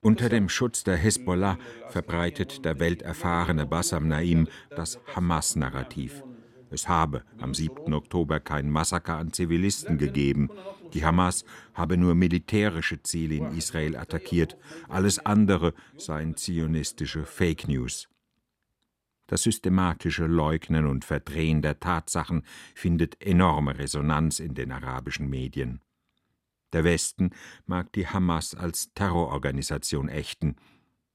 Unter 0.00 0.28
dem 0.28 0.48
Schutz 0.48 0.84
der 0.84 0.96
Hisbollah 0.96 1.58
verbreitet 1.88 2.64
der 2.64 2.78
welterfahrene 2.78 3.66
Bassam 3.66 4.08
Naim 4.08 4.48
das 4.70 5.00
Hamas-Narrativ. 5.14 6.22
Es 6.70 6.88
habe 6.88 7.24
am 7.38 7.54
7. 7.54 7.92
Oktober 7.94 8.40
kein 8.40 8.70
Massaker 8.70 9.16
an 9.16 9.32
Zivilisten 9.32 9.98
gegeben. 9.98 10.48
Die 10.92 11.04
Hamas 11.04 11.44
habe 11.74 11.96
nur 11.96 12.14
militärische 12.14 13.02
Ziele 13.02 13.36
in 13.36 13.56
Israel 13.56 13.96
attackiert. 13.96 14.56
Alles 14.88 15.24
andere 15.24 15.74
seien 15.96 16.36
zionistische 16.36 17.24
Fake 17.24 17.68
News. 17.68 18.08
Das 19.28 19.42
systematische 19.42 20.26
Leugnen 20.26 20.86
und 20.86 21.04
Verdrehen 21.04 21.62
der 21.62 21.80
Tatsachen 21.80 22.44
findet 22.74 23.20
enorme 23.20 23.78
Resonanz 23.78 24.38
in 24.38 24.54
den 24.54 24.70
arabischen 24.70 25.28
Medien. 25.28 25.80
Der 26.76 26.84
Westen 26.84 27.30
mag 27.64 27.90
die 27.94 28.06
Hamas 28.06 28.54
als 28.54 28.92
Terrororganisation 28.92 30.10
ächten, 30.10 30.56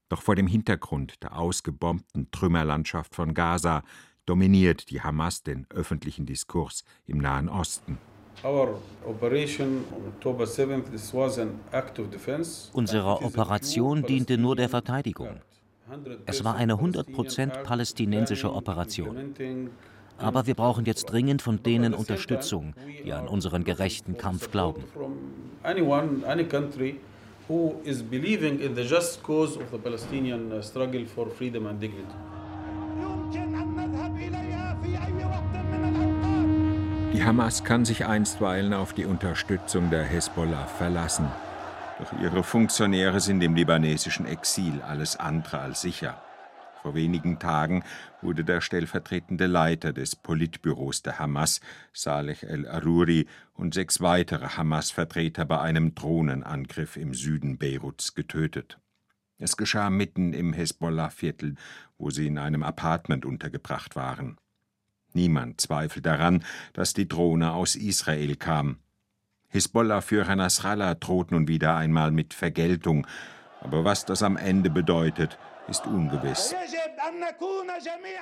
doch 0.08 0.20
vor 0.20 0.34
dem 0.34 0.48
Hintergrund 0.48 1.22
der 1.22 1.38
ausgebombten 1.38 2.32
Trümmerlandschaft 2.32 3.14
von 3.14 3.32
Gaza 3.32 3.84
dominiert 4.26 4.90
die 4.90 5.02
Hamas 5.02 5.44
den 5.44 5.68
öffentlichen 5.70 6.26
Diskurs 6.26 6.82
im 7.06 7.18
Nahen 7.18 7.48
Osten. 7.48 7.98
Unsere 12.72 13.22
Operation 13.22 14.02
diente 14.02 14.38
nur 14.38 14.56
der 14.56 14.68
Verteidigung. 14.68 15.42
Es 16.26 16.42
war 16.42 16.56
eine 16.56 16.74
100% 16.74 17.62
palästinensische 17.62 18.52
Operation. 18.52 19.32
Aber 20.18 20.46
wir 20.46 20.54
brauchen 20.54 20.84
jetzt 20.84 21.06
dringend 21.06 21.42
von 21.42 21.62
denen 21.62 21.94
Unterstützung, 21.94 22.74
die 23.04 23.12
an 23.12 23.28
unseren 23.28 23.64
gerechten 23.64 24.16
Kampf 24.16 24.50
glauben. 24.50 24.84
Die 37.12 37.24
Hamas 37.24 37.64
kann 37.64 37.84
sich 37.84 38.06
einstweilen 38.06 38.72
auf 38.72 38.92
die 38.94 39.04
Unterstützung 39.04 39.90
der 39.90 40.04
Hezbollah 40.04 40.66
verlassen. 40.66 41.26
Doch 41.98 42.20
ihre 42.20 42.42
Funktionäre 42.42 43.20
sind 43.20 43.42
im 43.42 43.54
libanesischen 43.54 44.26
Exil 44.26 44.80
alles 44.82 45.20
andere 45.20 45.60
als 45.60 45.82
sicher. 45.82 46.20
Vor 46.82 46.96
wenigen 46.96 47.38
Tagen 47.38 47.84
wurde 48.22 48.42
der 48.42 48.60
stellvertretende 48.60 49.46
Leiter 49.46 49.92
des 49.92 50.16
Politbüros 50.16 51.02
der 51.02 51.20
Hamas, 51.20 51.60
Saleh 51.92 52.42
el-Aruri, 52.42 53.28
und 53.54 53.72
sechs 53.72 54.00
weitere 54.00 54.48
Hamas-Vertreter 54.48 55.44
bei 55.44 55.60
einem 55.60 55.94
Drohnenangriff 55.94 56.96
im 56.96 57.14
Süden 57.14 57.56
Beiruts 57.56 58.16
getötet. 58.16 58.80
Es 59.38 59.56
geschah 59.56 59.90
mitten 59.90 60.32
im 60.32 60.52
Hezbollah-Viertel, 60.52 61.54
wo 61.98 62.10
sie 62.10 62.26
in 62.26 62.38
einem 62.38 62.64
Apartment 62.64 63.24
untergebracht 63.24 63.94
waren. 63.94 64.38
Niemand 65.12 65.60
zweifelt 65.60 66.04
daran, 66.04 66.42
dass 66.72 66.94
die 66.94 67.06
Drohne 67.06 67.52
aus 67.52 67.76
Israel 67.76 68.34
kam. 68.34 68.78
Hisbollah-Führer 69.50 70.34
Nasrallah 70.34 70.94
droht 70.94 71.30
nun 71.30 71.46
wieder 71.46 71.76
einmal 71.76 72.10
mit 72.10 72.34
Vergeltung, 72.34 73.06
aber 73.60 73.84
was 73.84 74.04
das 74.04 74.24
am 74.24 74.36
Ende 74.36 74.70
bedeutet, 74.70 75.38
ist 75.68 75.86
ungewiss. 75.86 76.54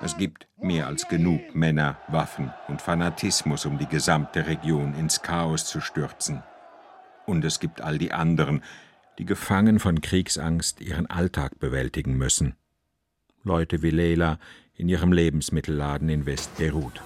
Es 0.01 0.17
gibt 0.17 0.47
mehr 0.59 0.87
als 0.87 1.09
genug 1.09 1.55
Männer, 1.55 1.99
Waffen 2.09 2.53
und 2.69 2.83
Fanatismus, 2.83 3.67
um 3.67 3.79
die 3.79 3.87
gesamte 3.87 4.47
Region 4.47 4.95
ins 4.95 5.23
Chaos 5.23 5.65
zu 5.65 5.81
stürzen. 5.81 6.43
Und 7.27 7.45
es 7.45 7.61
gibt 7.61 7.81
all 7.81 7.99
die 7.99 8.13
anderen, 8.13 8.63
die 9.19 9.25
gefangen 9.25 9.79
von 9.79 10.01
Kriegsangst 10.01 10.81
ihren 10.81 11.09
Alltag 11.09 11.59
bewältigen 11.59 12.17
müssen. 12.17 12.57
Leute 13.43 13.83
wie 13.83 13.91
Leila 13.91 14.39
in 14.75 14.89
ihrem 14.89 15.13
Lebensmittelladen 15.13 16.09
in 16.09 16.27
West-Beirut. 16.27 17.03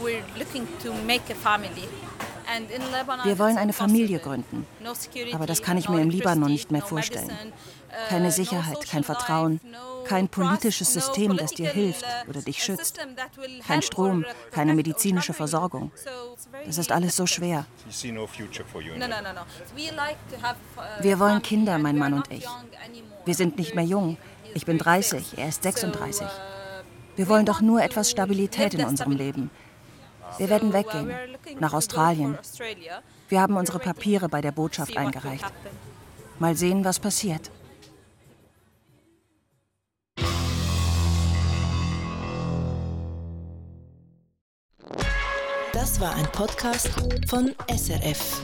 We're 0.00 0.22
looking 0.38 0.66
to 0.82 0.92
make 1.06 1.32
a 1.32 1.34
family. 1.34 1.88
Wir 3.24 3.38
wollen 3.38 3.58
eine 3.58 3.72
Familie 3.72 4.18
gründen. 4.18 4.66
Aber 5.32 5.46
das 5.46 5.62
kann 5.62 5.78
ich 5.78 5.88
mir 5.88 6.00
im 6.00 6.10
Libanon 6.10 6.50
nicht 6.50 6.70
mehr 6.70 6.82
vorstellen. 6.82 7.32
Keine 8.08 8.30
Sicherheit, 8.30 8.86
kein 8.88 9.04
Vertrauen, 9.04 9.60
kein 10.04 10.28
politisches 10.28 10.92
System, 10.92 11.36
das 11.36 11.52
dir 11.52 11.70
hilft 11.70 12.04
oder 12.28 12.42
dich 12.42 12.62
schützt. 12.62 13.00
Kein 13.66 13.82
Strom, 13.82 14.24
keine 14.50 14.74
medizinische 14.74 15.32
Versorgung. 15.32 15.90
Das 16.66 16.78
ist 16.78 16.92
alles 16.92 17.16
so 17.16 17.26
schwer. 17.26 17.66
Wir 21.00 21.18
wollen 21.18 21.42
Kinder, 21.42 21.78
mein 21.78 21.98
Mann 21.98 22.14
und 22.14 22.30
ich. 22.30 22.46
Wir 23.24 23.34
sind 23.34 23.58
nicht 23.58 23.74
mehr 23.74 23.84
jung. 23.84 24.18
Ich 24.54 24.64
bin 24.66 24.78
30, 24.78 25.38
er 25.38 25.48
ist 25.48 25.62
36. 25.62 26.26
Wir 27.16 27.28
wollen 27.28 27.46
doch 27.46 27.60
nur 27.60 27.82
etwas 27.82 28.10
Stabilität 28.10 28.74
in 28.74 28.84
unserem 28.84 29.12
Leben. 29.12 29.50
Wir 30.38 30.48
werden 30.50 30.72
weggehen, 30.72 31.10
nach 31.58 31.72
Australien. 31.72 32.38
Wir 33.28 33.40
haben 33.40 33.56
unsere 33.56 33.78
Papiere 33.78 34.28
bei 34.28 34.40
der 34.40 34.52
Botschaft 34.52 34.96
eingereicht. 34.96 35.44
Mal 36.38 36.56
sehen, 36.56 36.84
was 36.84 36.98
passiert. 36.98 37.50
Das 45.72 46.00
war 46.00 46.14
ein 46.14 46.26
Podcast 46.32 46.90
von 47.28 47.54
SRF. 47.68 48.42